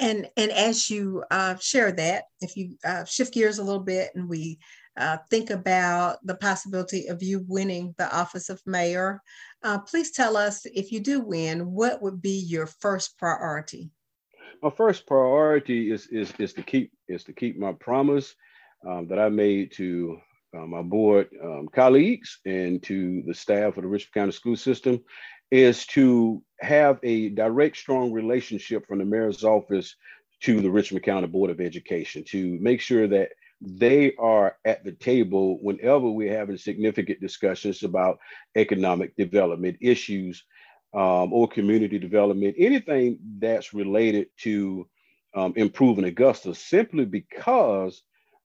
And 0.00 0.28
and 0.36 0.52
as 0.52 0.88
you 0.88 1.24
uh, 1.30 1.56
share 1.56 1.90
that, 1.92 2.24
if 2.40 2.56
you 2.56 2.76
uh, 2.84 3.04
shift 3.04 3.34
gears 3.34 3.58
a 3.58 3.64
little 3.64 3.82
bit 3.82 4.10
and 4.14 4.28
we 4.28 4.58
uh, 4.96 5.18
think 5.28 5.50
about 5.50 6.18
the 6.24 6.36
possibility 6.36 7.08
of 7.08 7.22
you 7.22 7.44
winning 7.48 7.94
the 7.98 8.14
office 8.16 8.48
of 8.48 8.62
mayor, 8.64 9.20
uh, 9.64 9.78
please 9.78 10.12
tell 10.12 10.36
us 10.36 10.64
if 10.66 10.92
you 10.92 11.00
do 11.00 11.20
win, 11.20 11.72
what 11.72 12.00
would 12.00 12.22
be 12.22 12.38
your 12.38 12.66
first 12.66 13.18
priority? 13.18 13.90
my 14.62 14.70
first 14.70 15.06
priority 15.06 15.90
is 15.90 16.06
is 16.08 16.32
is 16.38 16.52
to 16.52 16.62
keep 16.62 16.92
is 17.08 17.24
to 17.24 17.32
keep 17.32 17.58
my 17.58 17.72
promise 17.72 18.34
um, 18.86 19.06
that 19.08 19.18
I 19.18 19.28
made 19.28 19.72
to 19.72 20.18
uh, 20.56 20.66
my 20.66 20.82
board 20.82 21.28
um, 21.42 21.68
colleagues 21.72 22.38
and 22.46 22.82
to 22.84 23.22
the 23.26 23.34
staff 23.34 23.76
of 23.76 23.82
the 23.82 23.88
Richmond 23.88 24.14
County 24.14 24.32
School 24.32 24.56
System 24.56 25.02
is 25.50 25.86
to 25.86 26.42
have 26.60 26.98
a 27.02 27.30
direct, 27.30 27.76
strong 27.76 28.12
relationship 28.12 28.86
from 28.86 28.98
the 28.98 29.04
mayor's 29.04 29.44
office 29.44 29.94
to 30.40 30.60
the 30.60 30.70
Richmond 30.70 31.04
County 31.04 31.26
Board 31.26 31.50
of 31.50 31.60
Education 31.60 32.24
to 32.28 32.58
make 32.60 32.80
sure 32.80 33.08
that 33.08 33.30
they 33.60 34.14
are 34.18 34.56
at 34.64 34.84
the 34.84 34.92
table 34.92 35.58
whenever 35.62 36.10
we're 36.10 36.36
having 36.36 36.56
significant 36.56 37.20
discussions 37.20 37.82
about 37.82 38.18
economic 38.56 39.16
development 39.16 39.76
issues 39.80 40.44
um, 40.94 41.32
or 41.32 41.48
community 41.48 41.98
development, 41.98 42.54
anything 42.58 43.18
that's 43.38 43.74
related 43.74 44.28
to 44.38 44.88
um, 45.34 45.52
improving 45.56 46.04
Augusta, 46.04 46.54
simply 46.54 47.04
because 47.04 48.02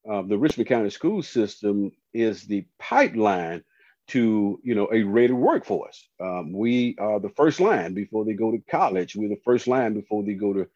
uh, 0.09 0.21
the 0.23 0.37
Richmond 0.37 0.67
County 0.67 0.89
school 0.89 1.21
system 1.21 1.91
is 2.13 2.43
the 2.43 2.65
pipeline 2.79 3.63
to 4.09 4.59
you 4.63 4.75
know 4.75 4.89
a 4.91 5.03
ready 5.03 5.33
workforce. 5.33 6.09
Um, 6.19 6.51
we 6.51 6.95
are 6.99 7.19
the 7.19 7.29
first 7.29 7.59
line 7.59 7.93
before 7.93 8.25
they 8.25 8.33
go 8.33 8.51
to 8.51 8.61
college. 8.69 9.15
We're 9.15 9.29
the 9.29 9.41
first 9.45 9.67
line 9.67 9.93
before 9.93 10.23
they 10.23 10.33
go 10.33 10.53
to 10.53 10.67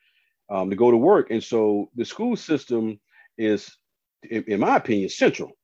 um, 0.50 0.70
to 0.70 0.76
go 0.76 0.92
to 0.92 0.98
work. 0.98 1.30
And 1.30 1.44
so 1.44 1.90
the 1.96 2.06
school 2.06 2.36
system 2.38 3.00
is, 3.38 3.76
in, 4.30 4.46
in 4.48 4.60
my 4.62 4.78
opinion, 4.78 5.10
central 5.10 5.58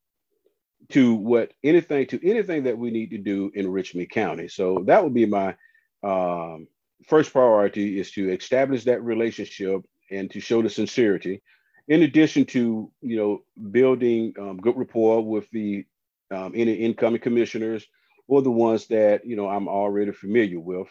to 0.89 1.15
what 1.15 1.53
anything 1.63 2.07
to 2.07 2.29
anything 2.29 2.63
that 2.63 2.77
we 2.77 2.91
need 2.91 3.11
to 3.11 3.17
do 3.17 3.49
in 3.55 3.71
Richmond 3.71 4.09
County. 4.09 4.49
So 4.49 4.83
that 4.87 5.03
would 5.03 5.13
be 5.13 5.25
my 5.25 5.55
um, 6.03 6.67
first 7.07 7.31
priority 7.31 7.99
is 7.99 8.11
to 8.11 8.29
establish 8.29 8.83
that 8.83 9.03
relationship 9.03 9.81
and 10.11 10.29
to 10.31 10.41
show 10.41 10.61
the 10.61 10.69
sincerity 10.69 11.41
in 11.87 12.03
addition 12.03 12.45
to 12.45 12.91
you 13.01 13.17
know 13.17 13.43
building 13.71 14.33
um, 14.39 14.57
good 14.57 14.77
rapport 14.77 15.21
with 15.25 15.49
the 15.51 15.85
um, 16.31 16.53
any 16.55 16.73
incoming 16.73 17.21
commissioners 17.21 17.85
or 18.27 18.41
the 18.41 18.51
ones 18.51 18.87
that 18.87 19.25
you 19.25 19.35
know 19.35 19.47
i'm 19.49 19.67
already 19.67 20.11
familiar 20.11 20.59
with 20.59 20.87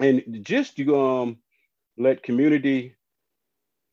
and 0.00 0.22
just 0.42 0.76
to 0.76 0.98
um, 0.98 1.38
let 1.98 2.22
community 2.22 2.96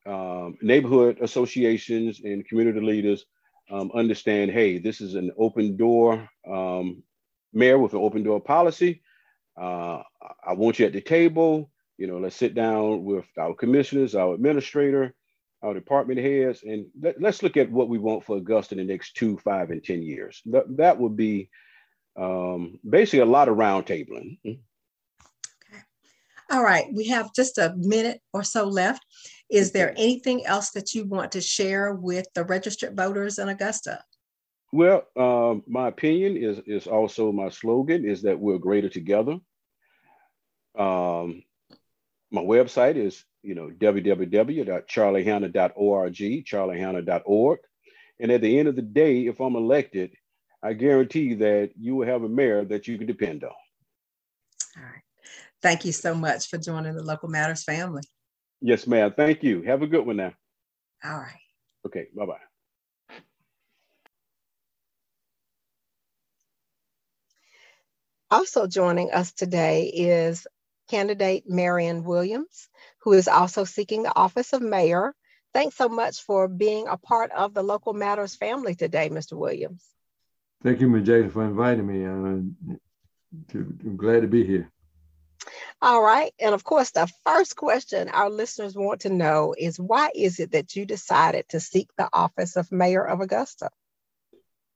um, 0.05 0.57
neighborhood 0.61 1.17
associations 1.21 2.21
and 2.23 2.47
community 2.47 2.79
leaders 2.79 3.25
um, 3.71 3.91
understand 3.95 4.51
hey 4.51 4.77
this 4.79 5.01
is 5.01 5.15
an 5.15 5.31
open 5.37 5.77
door 5.77 6.29
um, 6.49 7.03
mayor 7.53 7.79
with 7.79 7.93
an 7.93 7.99
open 7.99 8.23
door 8.23 8.39
policy 8.41 9.01
uh, 9.59 10.01
I 10.45 10.53
want 10.53 10.79
you 10.79 10.85
at 10.85 10.93
the 10.93 11.01
table. 11.01 11.71
You 11.97 12.07
know, 12.07 12.17
let's 12.19 12.35
sit 12.35 12.55
down 12.55 13.05
with 13.05 13.25
our 13.39 13.53
commissioners, 13.53 14.15
our 14.15 14.33
administrator, 14.33 15.13
our 15.65 15.73
department 15.73 16.19
heads, 16.19 16.63
and 16.63 16.85
let, 17.01 17.23
us 17.23 17.41
look 17.41 17.57
at 17.57 17.71
what 17.71 17.89
we 17.89 17.97
want 17.97 18.23
for 18.23 18.37
Augusta 18.37 18.75
in 18.75 18.85
the 18.85 18.93
next 18.93 19.15
two, 19.15 19.37
five, 19.39 19.71
and 19.71 19.83
10 19.83 20.03
years. 20.03 20.41
That, 20.45 20.77
that 20.77 20.99
would 20.99 21.17
be 21.17 21.49
um, 22.15 22.79
basically 22.87 23.19
a 23.19 23.25
lot 23.25 23.49
of 23.49 23.57
roundtabling. 23.57 24.37
Okay. 24.45 24.59
All 26.51 26.63
right, 26.63 26.85
we 26.93 27.07
have 27.07 27.33
just 27.33 27.57
a 27.57 27.73
minute 27.77 28.21
or 28.31 28.43
so 28.43 28.65
left. 28.65 29.03
Is 29.49 29.71
there 29.71 29.91
anything 29.97 30.45
else 30.45 30.69
that 30.71 30.93
you 30.93 31.05
want 31.05 31.31
to 31.31 31.41
share 31.41 31.93
with 31.93 32.27
the 32.35 32.43
registered 32.43 32.95
voters 32.95 33.39
in 33.39 33.49
Augusta? 33.49 34.03
Well, 34.71 35.03
um, 35.15 35.63
my 35.67 35.87
opinion 35.87 36.37
is 36.37 36.59
is 36.67 36.85
also 36.85 37.31
my 37.31 37.49
slogan 37.49 38.05
is 38.05 38.21
that 38.23 38.39
we're 38.39 38.57
greater 38.57 38.89
together. 38.89 39.37
Um, 40.77 41.43
my 42.31 42.41
website 42.41 42.97
is 42.97 43.23
you 43.45 43.55
know 43.55 43.69
www.charliehanna.org, 43.69 46.45
charliehanna.org, 46.45 47.59
and 48.19 48.31
at 48.31 48.41
the 48.41 48.59
end 48.59 48.67
of 48.67 48.75
the 48.75 48.81
day, 48.81 49.27
if 49.27 49.39
I'm 49.39 49.55
elected, 49.55 50.15
I 50.63 50.73
guarantee 50.73 51.35
that 51.35 51.71
you 51.79 51.95
will 51.95 52.07
have 52.07 52.23
a 52.23 52.29
mayor 52.29 52.65
that 52.65 52.87
you 52.87 52.97
can 52.97 53.05
depend 53.07 53.43
on. 53.43 53.51
All 54.77 54.83
right. 54.83 55.03
Thank 55.61 55.85
you 55.85 55.91
so 55.91 56.15
much 56.15 56.49
for 56.49 56.57
joining 56.57 56.95
the 56.95 57.03
Local 57.03 57.29
Matters 57.29 57.63
family. 57.63 58.01
Yes, 58.61 58.87
ma'am. 58.87 59.13
Thank 59.15 59.43
you. 59.43 59.61
Have 59.61 59.83
a 59.83 59.87
good 59.87 60.05
one 60.05 60.17
now. 60.17 60.33
All 61.03 61.17
right. 61.17 61.39
Okay. 61.85 62.07
Bye 62.15 62.25
bye. 62.25 62.39
Also 68.31 68.67
joining 68.67 69.11
us 69.11 69.31
today 69.31 69.85
is 69.85 70.47
candidate 70.89 71.43
Marion 71.47 72.03
Williams, 72.03 72.69
who 73.05 73.13
is 73.13 73.27
also 73.27 73.63
seeking 73.63 74.03
the 74.03 74.15
office 74.15 74.51
of 74.51 74.61
mayor. 74.61 75.13
Thanks 75.53 75.77
so 75.77 75.87
much 75.87 76.23
for 76.23 76.47
being 76.47 76.87
a 76.87 76.97
part 76.97 77.31
of 77.31 77.53
the 77.53 77.61
Local 77.61 77.93
Matters 77.93 78.35
family 78.35 78.73
today, 78.75 79.09
Mr. 79.09 79.37
Williams. 79.37 79.85
Thank 80.63 80.81
you, 80.81 80.89
Ms. 80.89 81.05
Jackson, 81.05 81.29
for 81.29 81.45
inviting 81.45 81.85
me. 81.85 82.03
I'm, 82.03 82.57
I'm 83.53 83.95
glad 83.95 84.23
to 84.23 84.27
be 84.27 84.43
here. 84.43 84.71
All 85.81 86.01
right. 86.01 86.33
And 86.39 86.55
of 86.55 86.63
course, 86.63 86.91
the 86.91 87.07
first 87.23 87.55
question 87.55 88.09
our 88.09 88.29
listeners 88.29 88.75
want 88.75 89.01
to 89.01 89.09
know 89.09 89.53
is 89.55 89.79
why 89.79 90.09
is 90.15 90.39
it 90.39 90.51
that 90.53 90.75
you 90.75 90.85
decided 90.85 91.47
to 91.49 91.59
seek 91.59 91.89
the 91.97 92.09
office 92.11 92.55
of 92.55 92.71
mayor 92.71 93.05
of 93.05 93.21
Augusta? 93.21 93.69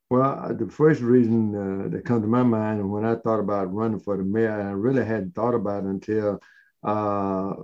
Well, 0.08 0.54
the 0.56 0.68
first 0.68 1.00
reason 1.00 1.54
uh, 1.54 1.88
that 1.88 2.04
comes 2.04 2.22
to 2.22 2.28
my 2.28 2.44
mind, 2.44 2.88
when 2.90 3.04
I 3.04 3.16
thought 3.16 3.40
about 3.40 3.74
running 3.74 4.00
for 4.00 4.16
the 4.16 4.24
mayor, 4.24 4.52
I 4.52 4.70
really 4.70 5.04
hadn't 5.04 5.34
thought 5.34 5.54
about 5.54 5.84
it 5.84 5.88
until 5.88 6.40
uh, 6.82 7.54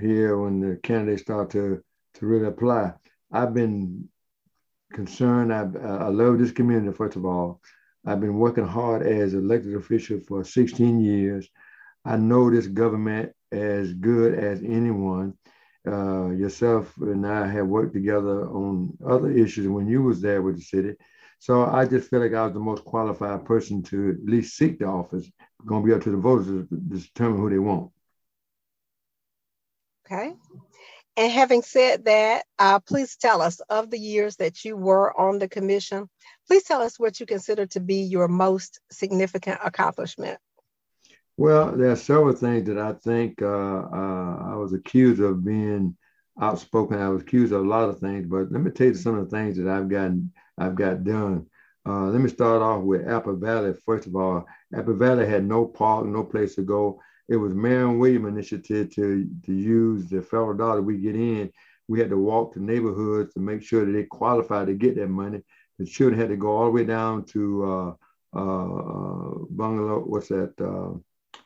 here 0.00 0.38
when 0.38 0.60
the 0.60 0.76
candidates 0.82 1.22
start 1.22 1.50
to 1.50 1.82
to 2.14 2.26
really 2.26 2.46
apply. 2.46 2.92
I've 3.32 3.54
been 3.54 4.08
concerned. 4.92 5.52
I, 5.52 5.62
I 5.84 6.08
love 6.08 6.38
this 6.38 6.52
community. 6.52 6.96
First 6.96 7.16
of 7.16 7.24
all, 7.24 7.60
I've 8.06 8.20
been 8.20 8.38
working 8.38 8.66
hard 8.66 9.06
as 9.06 9.34
elected 9.34 9.74
official 9.74 10.20
for 10.20 10.44
16 10.44 11.00
years. 11.00 11.48
I 12.04 12.16
know 12.16 12.50
this 12.50 12.66
government 12.66 13.32
as 13.50 13.92
good 13.94 14.38
as 14.38 14.62
anyone. 14.62 15.34
Uh, 15.86 16.30
yourself 16.30 16.96
and 16.98 17.26
I 17.26 17.46
have 17.46 17.66
worked 17.66 17.92
together 17.92 18.48
on 18.48 18.96
other 19.06 19.30
issues 19.30 19.68
when 19.68 19.86
you 19.86 20.02
was 20.02 20.22
there 20.22 20.40
with 20.40 20.56
the 20.56 20.62
city. 20.62 20.94
So 21.40 21.66
I 21.66 21.84
just 21.84 22.08
feel 22.08 22.20
like 22.20 22.32
I 22.32 22.44
was 22.44 22.54
the 22.54 22.60
most 22.60 22.84
qualified 22.84 23.44
person 23.44 23.82
to 23.84 24.10
at 24.10 24.24
least 24.24 24.56
seek 24.56 24.78
the 24.78 24.86
office. 24.86 25.30
Going 25.66 25.82
to 25.82 25.86
be 25.86 25.92
up 25.92 26.02
to 26.04 26.10
the 26.10 26.16
voters 26.16 26.46
to 26.46 26.66
determine 26.70 27.38
who 27.38 27.50
they 27.50 27.58
want. 27.58 27.90
Okay. 30.06 30.34
And 31.16 31.30
having 31.30 31.62
said 31.62 32.06
that, 32.06 32.44
uh, 32.58 32.80
please 32.80 33.16
tell 33.16 33.40
us 33.40 33.60
of 33.70 33.90
the 33.90 33.98
years 33.98 34.36
that 34.36 34.64
you 34.64 34.76
were 34.76 35.18
on 35.18 35.38
the 35.38 35.48
commission, 35.48 36.08
please 36.48 36.64
tell 36.64 36.82
us 36.82 36.98
what 36.98 37.20
you 37.20 37.26
consider 37.26 37.66
to 37.66 37.80
be 37.80 38.02
your 38.02 38.26
most 38.26 38.80
significant 38.90 39.60
accomplishment. 39.64 40.38
Well, 41.36 41.72
there 41.76 41.90
are 41.90 41.96
several 41.96 42.34
things 42.34 42.66
that 42.66 42.78
I 42.78 42.92
think 42.92 43.42
uh, 43.42 43.46
uh, 43.46 44.52
I 44.52 44.56
was 44.56 44.72
accused 44.72 45.20
of 45.20 45.44
being 45.44 45.96
outspoken. 46.40 47.00
I 47.00 47.08
was 47.08 47.22
accused 47.22 47.52
of 47.52 47.64
a 47.64 47.68
lot 47.68 47.88
of 47.88 47.98
things, 47.98 48.26
but 48.26 48.50
let 48.50 48.60
me 48.60 48.70
tell 48.70 48.88
you 48.88 48.94
some 48.94 49.16
of 49.16 49.30
the 49.30 49.36
things 49.36 49.56
that 49.56 49.68
I've 49.68 49.88
gotten 49.88 50.32
I've 50.58 50.74
got 50.74 51.04
done. 51.04 51.46
Uh, 51.86 52.06
let 52.06 52.20
me 52.20 52.30
start 52.30 52.62
off 52.62 52.82
with 52.82 53.06
Apple 53.06 53.36
Valley. 53.36 53.74
First 53.84 54.06
of 54.06 54.16
all, 54.16 54.46
Apple 54.74 54.94
Valley 54.94 55.26
had 55.26 55.44
no 55.44 55.66
park, 55.66 56.06
no 56.06 56.24
place 56.24 56.54
to 56.54 56.62
go. 56.62 57.00
It 57.28 57.36
was 57.36 57.54
Marion 57.54 57.98
Williams 57.98 58.28
initiative 58.28 58.94
to, 58.94 59.28
to 59.46 59.52
use 59.52 60.08
the 60.08 60.22
federal 60.22 60.54
dollar 60.54 60.82
we 60.82 60.98
get 60.98 61.16
in. 61.16 61.50
We 61.88 61.98
had 61.98 62.10
to 62.10 62.18
walk 62.18 62.54
to 62.54 62.62
neighborhoods 62.62 63.34
to 63.34 63.40
make 63.40 63.62
sure 63.62 63.84
that 63.84 63.92
they 63.92 64.04
qualified 64.04 64.66
to 64.66 64.74
get 64.74 64.96
that 64.96 65.08
money. 65.08 65.42
The 65.78 65.86
children 65.86 66.20
had 66.20 66.28
to 66.30 66.36
go 66.36 66.56
all 66.56 66.66
the 66.66 66.70
way 66.70 66.84
down 66.84 67.24
to 67.26 67.64
uh, 67.64 68.38
uh, 68.38 69.34
Bungalow, 69.50 70.00
what's 70.06 70.28
that, 70.28 70.54
uh, 70.60 70.98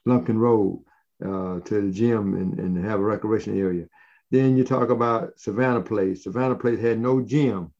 Lumpkin 0.04 0.38
Road 0.38 0.84
uh, 1.24 1.60
to 1.60 1.80
the 1.82 1.90
gym 1.90 2.34
and, 2.34 2.58
and 2.58 2.84
have 2.84 3.00
a 3.00 3.04
recreation 3.04 3.58
area. 3.58 3.86
Then 4.30 4.56
you 4.56 4.64
talk 4.64 4.90
about 4.90 5.38
Savannah 5.38 5.80
Place. 5.80 6.24
Savannah 6.24 6.56
Place 6.56 6.80
had 6.80 6.98
no 6.98 7.20
gym. 7.20 7.72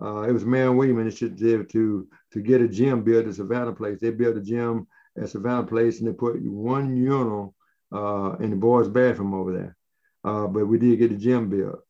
Uh, 0.00 0.22
it 0.22 0.32
was 0.32 0.44
Marion 0.44 0.76
Williams 0.76 1.00
initiative 1.00 1.68
to 1.68 2.08
to 2.32 2.40
get 2.40 2.62
a 2.62 2.68
gym 2.68 3.04
built 3.04 3.26
at 3.26 3.34
Savannah 3.34 3.72
Place. 3.72 4.00
They 4.00 4.10
built 4.10 4.36
a 4.36 4.40
gym 4.40 4.86
at 5.20 5.28
Savannah 5.28 5.66
Place 5.66 6.00
and 6.00 6.08
they 6.08 6.12
put 6.12 6.40
one 6.42 6.96
urinal 6.96 7.54
uh, 7.92 8.36
in 8.40 8.50
the 8.50 8.56
boys' 8.56 8.88
bathroom 8.88 9.34
over 9.34 9.52
there. 9.52 9.76
Uh, 10.24 10.46
but 10.46 10.66
we 10.66 10.78
did 10.78 10.98
get 10.98 11.10
the 11.10 11.16
gym 11.16 11.48
built. 11.48 11.80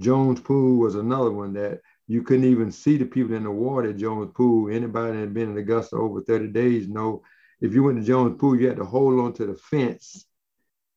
Jones 0.00 0.40
Pool 0.40 0.78
was 0.78 0.94
another 0.94 1.30
one 1.30 1.52
that 1.54 1.80
you 2.06 2.22
couldn't 2.22 2.44
even 2.44 2.72
see 2.72 2.96
the 2.96 3.04
people 3.04 3.36
in 3.36 3.44
the 3.44 3.50
water 3.50 3.90
at 3.90 3.96
Jones 3.96 4.32
Pool. 4.34 4.70
Anybody 4.70 5.12
that 5.12 5.20
had 5.20 5.34
been 5.34 5.50
in 5.50 5.58
Augusta 5.58 5.96
over 5.96 6.22
30 6.22 6.48
days 6.48 6.88
know 6.88 7.22
if 7.60 7.74
you 7.74 7.82
went 7.82 7.98
to 7.98 8.04
Jones 8.04 8.38
Pool, 8.40 8.58
you 8.58 8.68
had 8.68 8.78
to 8.78 8.84
hold 8.84 9.20
on 9.20 9.32
to 9.34 9.46
the 9.46 9.54
fence 9.54 10.26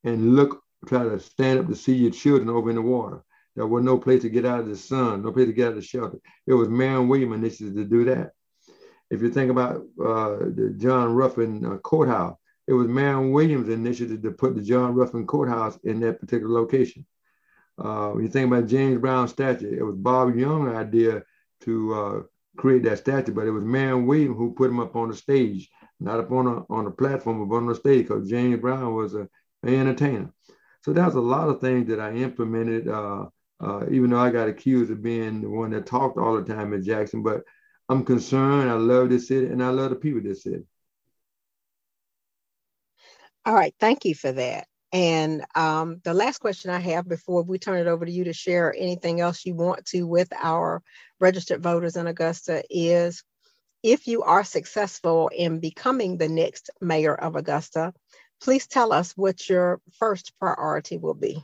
and 0.04 0.36
look, 0.36 0.62
try 0.88 1.04
to 1.04 1.19
stand 1.19 1.60
up 1.60 1.67
to 1.67 1.76
see 1.76 1.96
your 1.96 2.12
children 2.12 2.50
over 2.50 2.69
in 2.69 2.76
the 2.76 2.82
water. 2.82 3.24
There 3.56 3.67
was 3.67 3.84
no 3.84 3.98
place 3.98 4.22
to 4.24 4.30
get 4.30 4.46
out 4.46 4.62
of 4.62 4.67
the 4.67 4.76
sun, 4.76 5.22
no 5.22 5.32
place 5.32 5.48
to 5.48 5.54
get 5.54 5.67
out 5.67 5.74
of 5.74 5.76
the 5.76 5.82
shelter. 5.82 6.17
It 6.48 6.54
was 6.54 6.69
Marion 6.69 7.08
Williams 7.08 7.36
initiative 7.36 7.76
to 7.76 7.86
do 7.86 8.06
that. 8.06 8.32
If 9.10 9.22
you 9.22 9.30
think 9.30 9.52
about 9.52 9.84
uh, 10.04 10.38
the 10.56 10.76
John 10.78 11.13
Ruffin 11.13 11.66
uh, 11.66 11.78
Courthouse, 11.78 12.38
it 12.68 12.74
was 12.74 12.88
Marion 12.88 13.32
Williams 13.32 13.70
initiative 13.70 14.22
to 14.24 14.32
put 14.32 14.56
the 14.56 14.62
John 14.62 14.96
Ruffin 14.96 15.28
Courthouse 15.28 15.78
in 15.84 16.00
that 16.00 16.20
particular 16.20 16.54
location. 16.54 17.06
Uh, 17.78 18.10
when 18.10 18.24
you 18.24 18.30
think 18.30 18.48
about 18.48 18.68
James 18.68 19.00
Brown 19.00 19.28
statue, 19.28 19.78
it 19.78 19.84
was 19.84 19.96
Bob 19.96 20.36
Young's 20.36 20.74
idea 20.74 21.24
to 21.62 21.94
uh, 21.94 22.22
create 22.58 22.84
that 22.84 23.00
statue, 23.00 23.34
but 23.34 23.48
it 23.48 23.52
was 23.52 23.63
Marion 23.63 24.06
Williams 24.06 24.38
who 24.38 24.54
put 24.54 24.70
him 24.70 24.80
up 24.80 24.96
on 24.96 25.10
the 25.10 25.16
stage, 25.16 25.70
not 26.00 26.20
up 26.20 26.32
on 26.32 26.48
a, 26.48 26.74
on 26.74 26.86
a 26.86 26.92
platform, 26.92 27.48
but 27.48 27.56
on 27.56 27.68
the 27.68 27.76
stage, 27.76 28.08
because 28.08 28.30
James 28.30 28.60
Brown 28.60 28.94
was 28.94 29.16
a, 29.16 29.28
an 29.63 29.74
entertainer. 29.74 30.32
So 30.84 30.94
there's 30.94 31.16
a 31.16 31.22
lot 31.22 31.50
of 31.50 31.62
things 31.62 31.88
that 31.88 32.00
I 32.00 32.13
implemented 32.13 32.88
uh, 32.88 33.26
uh, 33.63 33.86
even 33.89 34.10
though 34.10 34.20
I 34.20 34.30
got 34.30 34.50
accused 34.50 34.92
of 34.92 35.02
being 35.02 35.42
the 35.42 35.50
one 35.50 35.72
that 35.72 35.86
talked 35.86 36.18
all 36.18 36.36
the 36.36 36.54
time 36.54 36.74
in 36.74 36.84
Jackson. 36.84 37.24
But 37.24 37.44
I'm 37.89 38.06
concerned. 38.06 38.69
I 38.69 38.74
love 38.74 39.10
this 39.10 39.28
city 39.28 39.48
and 39.48 39.63
I 39.63 39.69
love 39.69 39.89
the 39.89 39.96
people 39.96 40.19
of 40.19 40.26
this 40.26 40.43
city. 40.43 40.63
All 43.46 43.54
right. 43.54 43.76
Thank 43.80 44.06
you 44.06 44.15
for 44.15 44.32
that. 44.32 44.67
And 44.93 45.43
um, 45.56 46.00
the 46.04 46.13
last 46.13 46.38
question 46.38 46.69
I 46.69 46.80
have 46.80 47.10
before 47.10 47.43
we 47.43 47.58
turn 47.58 47.80
it 47.80 47.88
over 47.88 48.06
to 48.06 48.12
you 48.12 48.26
to 48.26 48.34
share 48.34 48.74
anything 48.78 49.19
else 49.19 49.46
you 49.46 49.56
want 49.56 49.86
to 49.88 50.04
with 50.04 50.32
our 50.39 50.82
registered 51.19 51.62
voters 51.62 51.96
in 51.96 52.08
Augusta 52.08 52.63
is 52.69 53.24
if 53.82 54.08
you 54.08 54.22
are 54.22 54.43
successful 54.43 55.30
in 55.36 55.60
becoming 55.60 56.17
the 56.17 56.30
next 56.30 56.69
mayor 56.80 57.15
of 57.15 57.36
Augusta, 57.36 57.93
please 58.39 58.67
tell 58.67 58.93
us 58.93 59.13
what 59.13 59.50
your 59.50 59.82
first 60.00 60.34
priority 60.39 60.98
will 60.98 61.15
be 61.15 61.43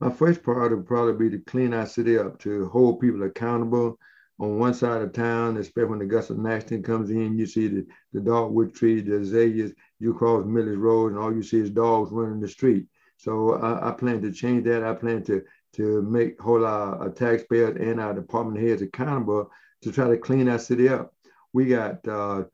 my 0.00 0.10
first 0.10 0.42
priority 0.42 0.76
would 0.76 0.86
probably 0.86 1.28
be 1.28 1.36
to 1.36 1.44
clean 1.44 1.74
our 1.74 1.86
city 1.86 2.18
up, 2.18 2.38
to 2.40 2.68
hold 2.68 3.00
people 3.00 3.22
accountable. 3.22 3.98
On 4.40 4.58
one 4.58 4.72
side 4.72 5.02
of 5.02 5.12
town, 5.12 5.58
especially 5.58 5.90
when 5.90 5.98
the 5.98 6.06
Augusta 6.06 6.34
National 6.34 6.80
comes 6.80 7.10
in, 7.10 7.38
you 7.38 7.46
see 7.46 7.68
the, 7.68 7.86
the 8.14 8.20
dogwood 8.20 8.74
trees, 8.74 9.04
the 9.04 9.16
azaleas, 9.16 9.72
you 9.98 10.14
cross 10.14 10.46
Millis 10.46 10.78
Road, 10.78 11.12
and 11.12 11.20
all 11.20 11.32
you 11.32 11.42
see 11.42 11.58
is 11.58 11.68
dogs 11.68 12.10
running 12.10 12.40
the 12.40 12.48
street. 12.48 12.86
So 13.18 13.56
I, 13.56 13.90
I 13.90 13.92
plan 13.92 14.22
to 14.22 14.32
change 14.32 14.64
that. 14.64 14.82
I 14.82 14.94
plan 14.94 15.22
to 15.24 15.42
to 15.74 16.02
make 16.02 16.40
hold 16.40 16.64
our, 16.64 16.96
our 16.96 17.10
taxpayers 17.10 17.76
and 17.78 18.00
our 18.00 18.14
department 18.14 18.66
heads 18.66 18.82
accountable 18.82 19.50
to 19.82 19.92
try 19.92 20.08
to 20.08 20.16
clean 20.16 20.48
our 20.48 20.58
city 20.58 20.88
up. 20.88 21.14
We 21.52 21.66
got 21.66 22.06
uh, 22.08 22.44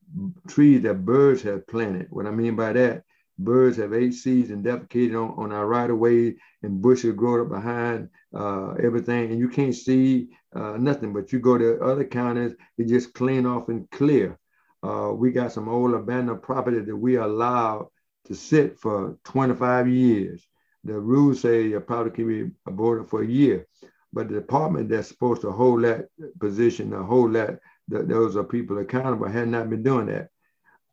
trees 0.48 0.82
that 0.82 1.04
birds 1.04 1.42
have 1.42 1.66
planted. 1.66 2.08
What 2.10 2.26
I 2.26 2.30
mean 2.30 2.56
by 2.56 2.72
that 2.72 3.04
Birds 3.38 3.76
have 3.76 3.92
ate 3.92 4.14
seeds 4.14 4.50
and 4.50 4.64
defecated 4.64 5.14
on, 5.14 5.34
on 5.36 5.52
our 5.52 5.66
right 5.66 5.90
of 5.90 5.98
way, 5.98 6.36
and 6.62 6.80
bushes 6.80 7.14
grow 7.14 7.42
up 7.42 7.50
behind 7.50 8.08
uh, 8.34 8.72
everything, 8.82 9.30
and 9.30 9.38
you 9.38 9.48
can't 9.48 9.74
see 9.74 10.28
uh, 10.54 10.76
nothing. 10.78 11.12
But 11.12 11.32
you 11.32 11.38
go 11.38 11.58
to 11.58 11.80
other 11.82 12.04
counties, 12.04 12.54
it 12.78 12.88
just 12.88 13.12
clean 13.12 13.44
off 13.44 13.68
and 13.68 13.90
clear. 13.90 14.38
Uh, 14.82 15.12
we 15.14 15.32
got 15.32 15.52
some 15.52 15.68
old 15.68 15.94
abandoned 15.94 16.42
property 16.42 16.80
that 16.80 16.96
we 16.96 17.16
allowed 17.16 17.88
to 18.26 18.34
sit 18.34 18.78
for 18.78 19.18
25 19.24 19.88
years. 19.88 20.46
The 20.84 20.98
rules 20.98 21.40
say 21.40 21.66
you 21.66 21.80
probably 21.80 22.12
can 22.12 22.28
be 22.28 22.50
aborted 22.66 23.08
for 23.08 23.22
a 23.22 23.26
year, 23.26 23.66
but 24.12 24.28
the 24.28 24.34
department 24.34 24.88
that's 24.88 25.08
supposed 25.08 25.42
to 25.42 25.50
hold 25.50 25.82
that 25.84 26.06
position, 26.38 26.90
to 26.90 27.02
hold 27.02 27.34
that, 27.34 27.60
that 27.88 28.08
those 28.08 28.36
are 28.36 28.44
people 28.44 28.78
accountable, 28.78 29.28
had 29.28 29.48
not 29.48 29.68
been 29.68 29.82
doing 29.82 30.06
that 30.06 30.30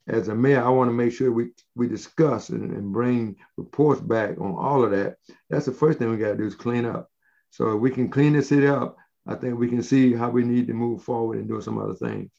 as 0.08 0.28
a 0.28 0.36
mayor, 0.36 0.64
I 0.64 0.70
want 0.70 0.90
to 0.90 0.94
make 0.94 1.14
sure 1.14 1.32
we, 1.32 1.52
we 1.76 1.88
discuss 1.88 2.50
and, 2.50 2.72
and 2.72 2.92
bring 2.92 3.38
reports 3.58 4.02
back 4.02 4.40
on 4.40 4.56
all 4.56 4.84
of 4.84 4.92
that. 4.92 5.16
That's 5.50 5.66
the 5.66 5.72
first 5.72 6.00
thing 6.00 6.10
we 6.10 6.18
got 6.18 6.32
to 6.32 6.38
do 6.38 6.46
is 6.46 6.56
clean 6.56 6.86
up. 6.86 7.10
So 7.52 7.76
if 7.76 7.80
we 7.80 7.92
can 7.92 8.10
clean 8.10 8.34
the 8.34 8.42
city 8.42 8.68
up, 8.68 8.98
I 9.26 9.36
think 9.36 9.58
we 9.58 9.70
can 9.70 9.84
see 9.84 10.14
how 10.14 10.30
we 10.30 10.44
need 10.44 10.68
to 10.68 10.74
move 10.74 11.04
forward 11.04 11.38
and 11.38 11.48
do 11.48 11.62
some 11.62 11.78
other 11.78 11.94
things. 11.94 12.32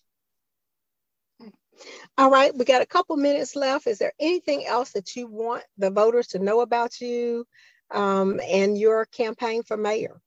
All 2.19 2.31
right, 2.31 2.55
we 2.55 2.65
got 2.65 2.83
a 2.83 2.87
couple 2.87 3.17
minutes 3.17 3.57
left. 3.57 3.87
Is 3.87 3.99
there 3.99 4.13
anything 4.21 4.67
else 4.67 4.93
that 4.93 5.17
you 5.17 5.27
want 5.27 5.65
the 5.79 5.91
voters 5.91 6.29
to 6.29 6.39
know 6.39 6.61
about 6.61 7.01
you 7.01 7.47
um, 7.91 8.41
and 8.47 8.79
your 8.79 9.07
campaign 9.07 9.63
for 9.63 9.77
mayor? 9.77 10.21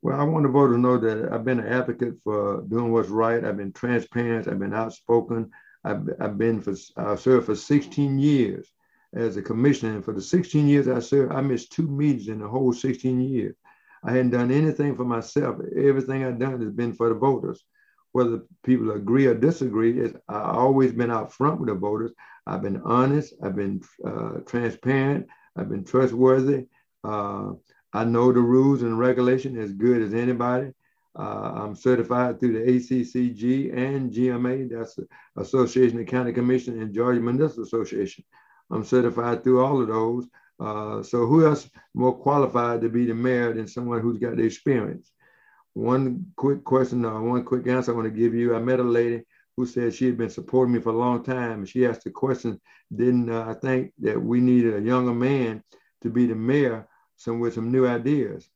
Well, 0.00 0.18
I 0.18 0.24
want 0.24 0.44
the 0.44 0.48
voters 0.48 0.76
to 0.76 0.80
know 0.80 0.98
that 0.98 1.32
I've 1.32 1.44
been 1.44 1.60
an 1.60 1.66
advocate 1.66 2.14
for 2.24 2.62
doing 2.62 2.92
what's 2.92 3.08
right. 3.08 3.44
I've 3.44 3.56
been 3.56 3.72
transparent. 3.72 4.48
I've 4.48 4.58
been 4.58 4.74
outspoken. 4.74 5.50
I've, 5.88 6.08
I've 6.20 6.38
been 6.38 6.60
for, 6.60 6.74
I 6.96 7.16
served 7.16 7.46
for 7.46 7.54
16 7.54 8.18
years 8.18 8.70
as 9.14 9.36
a 9.36 9.42
commissioner. 9.42 9.94
And 9.94 10.04
for 10.04 10.12
the 10.12 10.20
16 10.22 10.68
years 10.68 10.88
I 10.88 10.98
served, 11.00 11.32
I 11.32 11.40
missed 11.40 11.72
two 11.72 11.88
meetings 11.88 12.28
in 12.28 12.40
the 12.40 12.48
whole 12.48 12.72
16 12.72 13.20
years. 13.20 13.56
I 14.04 14.12
hadn't 14.12 14.30
done 14.30 14.50
anything 14.50 14.96
for 14.96 15.04
myself. 15.04 15.56
Everything 15.76 16.24
I've 16.24 16.38
done 16.38 16.60
has 16.60 16.70
been 16.70 16.92
for 16.92 17.08
the 17.08 17.14
voters. 17.14 17.64
Whether 18.12 18.42
people 18.64 18.92
agree 18.92 19.26
or 19.26 19.34
disagree, 19.34 20.02
I've 20.02 20.14
always 20.28 20.92
been 20.92 21.10
out 21.10 21.32
front 21.32 21.60
with 21.60 21.68
the 21.68 21.74
voters. 21.74 22.12
I've 22.46 22.62
been 22.62 22.80
honest. 22.84 23.34
I've 23.42 23.56
been 23.56 23.82
uh, 24.06 24.40
transparent. 24.46 25.26
I've 25.56 25.68
been 25.68 25.84
trustworthy. 25.84 26.66
Uh, 27.04 27.52
I 27.92 28.04
know 28.04 28.32
the 28.32 28.40
rules 28.40 28.82
and 28.82 28.98
regulation 28.98 29.58
as 29.58 29.72
good 29.72 30.02
as 30.02 30.14
anybody. 30.14 30.72
Uh, 31.18 31.52
I'm 31.56 31.74
certified 31.74 32.38
through 32.38 32.52
the 32.52 32.72
ACCG 32.72 33.76
and 33.76 34.12
GMA, 34.12 34.70
that's 34.70 34.94
the 34.94 35.08
Association 35.36 36.00
of 36.00 36.06
County 36.06 36.32
Commission 36.32 36.80
and 36.80 36.94
Georgia 36.94 37.20
Municipal 37.20 37.64
Association. 37.64 38.24
I'm 38.70 38.84
certified 38.84 39.42
through 39.42 39.64
all 39.64 39.82
of 39.82 39.88
those. 39.88 40.28
Uh, 40.60 41.02
so 41.02 41.26
who 41.26 41.44
else 41.44 41.68
more 41.94 42.16
qualified 42.16 42.80
to 42.82 42.88
be 42.88 43.04
the 43.04 43.14
mayor 43.14 43.52
than 43.52 43.66
someone 43.66 44.00
who's 44.00 44.18
got 44.18 44.36
the 44.36 44.44
experience? 44.44 45.10
One 45.74 46.26
quick 46.36 46.64
question 46.64 47.04
or 47.04 47.20
one 47.22 47.44
quick 47.44 47.66
answer 47.66 47.92
I 47.92 47.96
want 47.96 48.06
to 48.06 48.16
give 48.16 48.34
you. 48.34 48.54
I 48.54 48.60
met 48.60 48.80
a 48.80 48.84
lady 48.84 49.24
who 49.56 49.66
said 49.66 49.94
she 49.94 50.06
had 50.06 50.16
been 50.16 50.30
supporting 50.30 50.74
me 50.74 50.80
for 50.80 50.90
a 50.90 50.96
long 50.96 51.24
time. 51.24 51.64
She 51.64 51.84
asked 51.84 52.04
the 52.04 52.10
question, 52.10 52.60
didn't 52.94 53.28
uh, 53.28 53.44
I 53.48 53.54
think 53.54 53.92
that 53.98 54.20
we 54.20 54.40
needed 54.40 54.76
a 54.76 54.80
younger 54.80 55.14
man 55.14 55.64
to 56.02 56.10
be 56.10 56.26
the 56.26 56.36
mayor 56.36 56.86
some 57.16 57.40
with 57.40 57.54
some 57.54 57.72
new 57.72 57.86
ideas? 57.86 58.48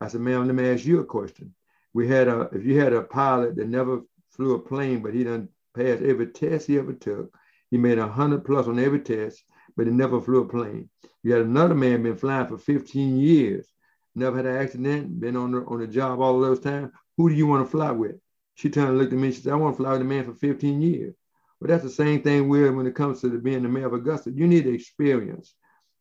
I 0.00 0.08
said, 0.08 0.22
ma'am, 0.22 0.46
let 0.46 0.56
me 0.56 0.68
ask 0.68 0.84
you 0.84 0.98
a 1.00 1.04
question. 1.04 1.54
We 1.92 2.08
had 2.08 2.28
a, 2.28 2.48
if 2.52 2.64
you 2.64 2.78
had 2.80 2.92
a 2.92 3.02
pilot 3.02 3.56
that 3.56 3.68
never 3.68 4.00
flew 4.30 4.54
a 4.54 4.58
plane, 4.58 5.02
but 5.02 5.14
he 5.14 5.24
done 5.24 5.48
passed 5.74 6.02
every 6.02 6.26
test 6.28 6.66
he 6.66 6.78
ever 6.78 6.92
took, 6.92 7.34
he 7.70 7.78
made 7.78 7.98
a 7.98 8.08
hundred 8.08 8.44
plus 8.44 8.66
on 8.66 8.78
every 8.78 9.00
test, 9.00 9.42
but 9.76 9.86
he 9.86 9.92
never 9.92 10.20
flew 10.20 10.42
a 10.42 10.48
plane. 10.48 10.88
You 11.22 11.32
had 11.32 11.42
another 11.42 11.74
man 11.74 12.02
been 12.02 12.16
flying 12.16 12.46
for 12.46 12.58
15 12.58 13.18
years, 13.18 13.68
never 14.14 14.36
had 14.36 14.46
an 14.46 14.56
accident, 14.56 15.20
been 15.20 15.36
on 15.36 15.52
the, 15.52 15.64
on 15.64 15.80
the 15.80 15.86
job 15.86 16.20
all 16.20 16.40
those 16.40 16.60
times. 16.60 16.92
Who 17.16 17.28
do 17.28 17.34
you 17.34 17.46
want 17.46 17.64
to 17.64 17.70
fly 17.70 17.90
with? 17.90 18.16
She 18.54 18.70
turned 18.70 18.90
and 18.90 18.98
looked 18.98 19.12
at 19.12 19.18
me. 19.18 19.32
She 19.32 19.42
said, 19.42 19.52
I 19.52 19.56
want 19.56 19.76
to 19.76 19.82
fly 19.82 19.92
with 19.92 20.00
a 20.02 20.04
man 20.04 20.24
for 20.24 20.34
15 20.34 20.82
years. 20.82 21.14
But 21.60 21.68
that's 21.68 21.82
the 21.82 21.90
same 21.90 22.22
thing 22.22 22.48
with 22.48 22.74
when 22.74 22.86
it 22.86 22.94
comes 22.94 23.20
to 23.20 23.28
the, 23.28 23.38
being 23.38 23.62
the 23.62 23.68
mayor 23.68 23.86
of 23.86 23.92
Augusta. 23.92 24.30
You 24.30 24.46
need 24.46 24.66
experience. 24.66 25.54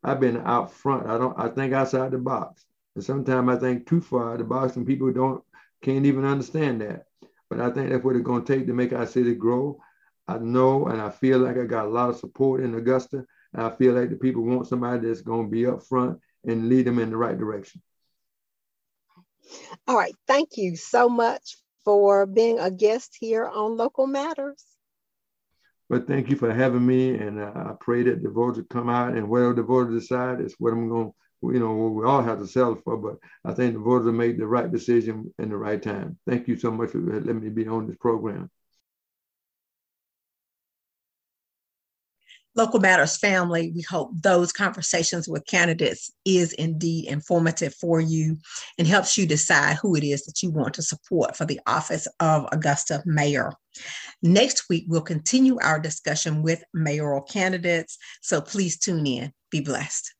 I've 0.03 0.19
been 0.19 0.37
out 0.37 0.71
front. 0.71 1.07
I 1.07 1.17
don't. 1.17 1.37
I 1.37 1.49
think 1.49 1.73
outside 1.73 2.11
the 2.11 2.17
box, 2.17 2.65
and 2.95 3.03
sometimes 3.03 3.49
I 3.49 3.57
think 3.57 3.85
too 3.85 3.99
far 3.99 4.33
out 4.33 4.37
the 4.37 4.45
box, 4.45 4.77
and 4.77 4.87
people 4.87 5.11
don't 5.11 5.43
can't 5.81 6.05
even 6.05 6.25
understand 6.25 6.81
that. 6.81 7.05
But 7.49 7.59
I 7.59 7.71
think 7.71 7.89
that's 7.89 8.03
what 8.03 8.15
it's 8.15 8.25
going 8.25 8.45
to 8.45 8.55
take 8.55 8.67
to 8.67 8.73
make 8.73 8.93
our 8.93 9.07
city 9.07 9.33
grow. 9.33 9.79
I 10.27 10.37
know 10.37 10.85
and 10.87 11.01
I 11.01 11.09
feel 11.09 11.39
like 11.39 11.57
I 11.57 11.65
got 11.65 11.85
a 11.85 11.89
lot 11.89 12.09
of 12.09 12.17
support 12.17 12.61
in 12.61 12.75
Augusta. 12.75 13.25
And 13.53 13.63
I 13.63 13.71
feel 13.71 13.93
like 13.93 14.11
the 14.11 14.15
people 14.15 14.43
want 14.43 14.67
somebody 14.67 15.07
that's 15.07 15.21
going 15.21 15.47
to 15.47 15.51
be 15.51 15.65
up 15.65 15.83
front 15.83 16.19
and 16.45 16.69
lead 16.69 16.85
them 16.85 16.99
in 16.99 17.09
the 17.09 17.17
right 17.17 17.37
direction. 17.37 17.81
All 19.87 19.97
right. 19.97 20.13
Thank 20.27 20.57
you 20.57 20.75
so 20.75 21.09
much 21.09 21.57
for 21.83 22.27
being 22.27 22.59
a 22.59 22.69
guest 22.69 23.17
here 23.19 23.47
on 23.47 23.77
Local 23.77 24.05
Matters. 24.05 24.63
But 25.89 26.05
thank 26.05 26.29
you 26.29 26.35
for 26.35 26.53
having 26.53 26.85
me. 26.85 27.15
And 27.15 27.41
I 27.41 27.73
pray 27.79 28.03
that 28.03 28.21
the 28.21 28.29
voters 28.29 28.65
come 28.69 28.89
out 28.89 29.15
and 29.15 29.27
whatever 29.27 29.55
the 29.55 29.63
voters 29.63 30.03
decide 30.03 30.39
is 30.39 30.53
what 30.59 30.73
I'm 30.73 30.87
going 30.87 31.07
to, 31.07 31.15
you 31.41 31.59
know, 31.59 31.73
we 31.73 32.05
all 32.05 32.21
have 32.21 32.39
to 32.39 32.47
settle 32.47 32.75
for. 32.83 32.97
But 32.97 33.17
I 33.43 33.53
think 33.53 33.73
the 33.73 33.79
voters 33.79 34.11
made 34.13 34.37
the 34.37 34.47
right 34.47 34.71
decision 34.71 35.33
in 35.39 35.49
the 35.49 35.57
right 35.57 35.81
time. 35.81 36.17
Thank 36.27 36.47
you 36.47 36.57
so 36.57 36.71
much 36.71 36.91
for 36.91 36.99
letting 36.99 37.41
me 37.41 37.49
be 37.49 37.67
on 37.67 37.87
this 37.87 37.97
program. 37.97 38.49
Local 42.55 42.79
Matters 42.79 43.15
family, 43.15 43.71
we 43.73 43.83
hope 43.83 44.11
those 44.21 44.51
conversations 44.51 45.29
with 45.29 45.45
candidates 45.45 46.11
is 46.25 46.51
indeed 46.53 47.07
informative 47.07 47.73
for 47.75 48.01
you 48.01 48.37
and 48.77 48.87
helps 48.87 49.17
you 49.17 49.25
decide 49.27 49.77
who 49.77 49.95
it 49.95 50.03
is 50.03 50.25
that 50.25 50.41
you 50.41 50.49
want 50.49 50.73
to 50.73 50.81
support 50.81 51.37
for 51.37 51.45
the 51.45 51.61
office 51.67 52.07
of 52.19 52.47
Augusta 52.51 53.03
Mayor. 53.05 53.53
Next 54.23 54.67
week, 54.67 54.85
we'll 54.87 55.01
continue 55.01 55.57
our 55.61 55.79
discussion 55.79 56.41
with 56.41 56.63
mayoral 56.73 57.21
candidates, 57.21 57.97
so 58.21 58.41
please 58.41 58.77
tune 58.77 59.05
in. 59.05 59.31
Be 59.51 59.61
blessed. 59.61 60.13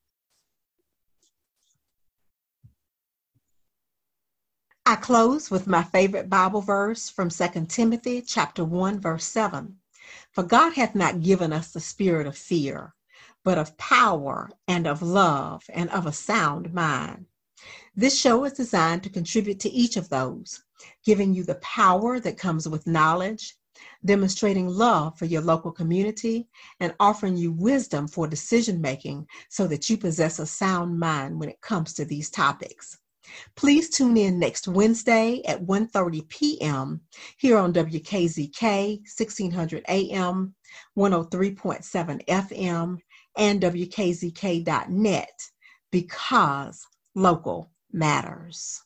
I 4.89 4.95
close 4.95 5.51
with 5.51 5.67
my 5.67 5.83
favorite 5.83 6.31
Bible 6.31 6.61
verse 6.61 7.09
from 7.09 7.29
2 7.29 7.67
Timothy 7.67 8.23
chapter 8.23 8.65
1 8.65 8.99
verse 8.99 9.23
7. 9.25 9.77
For 10.31 10.41
God 10.41 10.73
hath 10.73 10.95
not 10.95 11.21
given 11.21 11.53
us 11.53 11.71
the 11.71 11.79
spirit 11.79 12.25
of 12.25 12.35
fear, 12.35 12.95
but 13.43 13.59
of 13.59 13.77
power 13.77 14.49
and 14.67 14.87
of 14.87 15.03
love 15.03 15.61
and 15.71 15.91
of 15.91 16.07
a 16.07 16.11
sound 16.11 16.73
mind. 16.73 17.27
This 17.95 18.19
show 18.19 18.43
is 18.45 18.53
designed 18.53 19.03
to 19.03 19.11
contribute 19.11 19.59
to 19.59 19.69
each 19.69 19.95
of 19.95 20.09
those, 20.09 20.63
giving 21.05 21.35
you 21.35 21.43
the 21.43 21.61
power 21.61 22.19
that 22.21 22.39
comes 22.39 22.67
with 22.67 22.87
knowledge, 22.87 23.57
demonstrating 24.03 24.67
love 24.67 25.19
for 25.19 25.25
your 25.25 25.41
local 25.41 25.71
community, 25.71 26.47
and 26.79 26.95
offering 26.99 27.37
you 27.37 27.51
wisdom 27.51 28.07
for 28.07 28.25
decision 28.25 28.81
making 28.81 29.27
so 29.49 29.67
that 29.67 29.87
you 29.87 29.97
possess 29.97 30.39
a 30.39 30.47
sound 30.47 30.99
mind 30.99 31.39
when 31.39 31.47
it 31.49 31.61
comes 31.61 31.93
to 31.93 32.05
these 32.05 32.31
topics. 32.31 32.97
Please 33.55 33.89
tune 33.89 34.17
in 34.17 34.39
next 34.39 34.67
Wednesday 34.67 35.41
at 35.45 35.61
1:30 35.65 36.27
p.m. 36.29 37.01
here 37.37 37.57
on 37.57 37.73
WKZK 37.73 38.97
1600 38.99 39.83
AM, 39.87 40.55
103.7 40.97 42.25
FM, 42.25 42.97
and 43.37 43.61
WKZK.net 43.61 45.39
because 45.91 46.85
local 47.15 47.71
matters. 47.91 48.81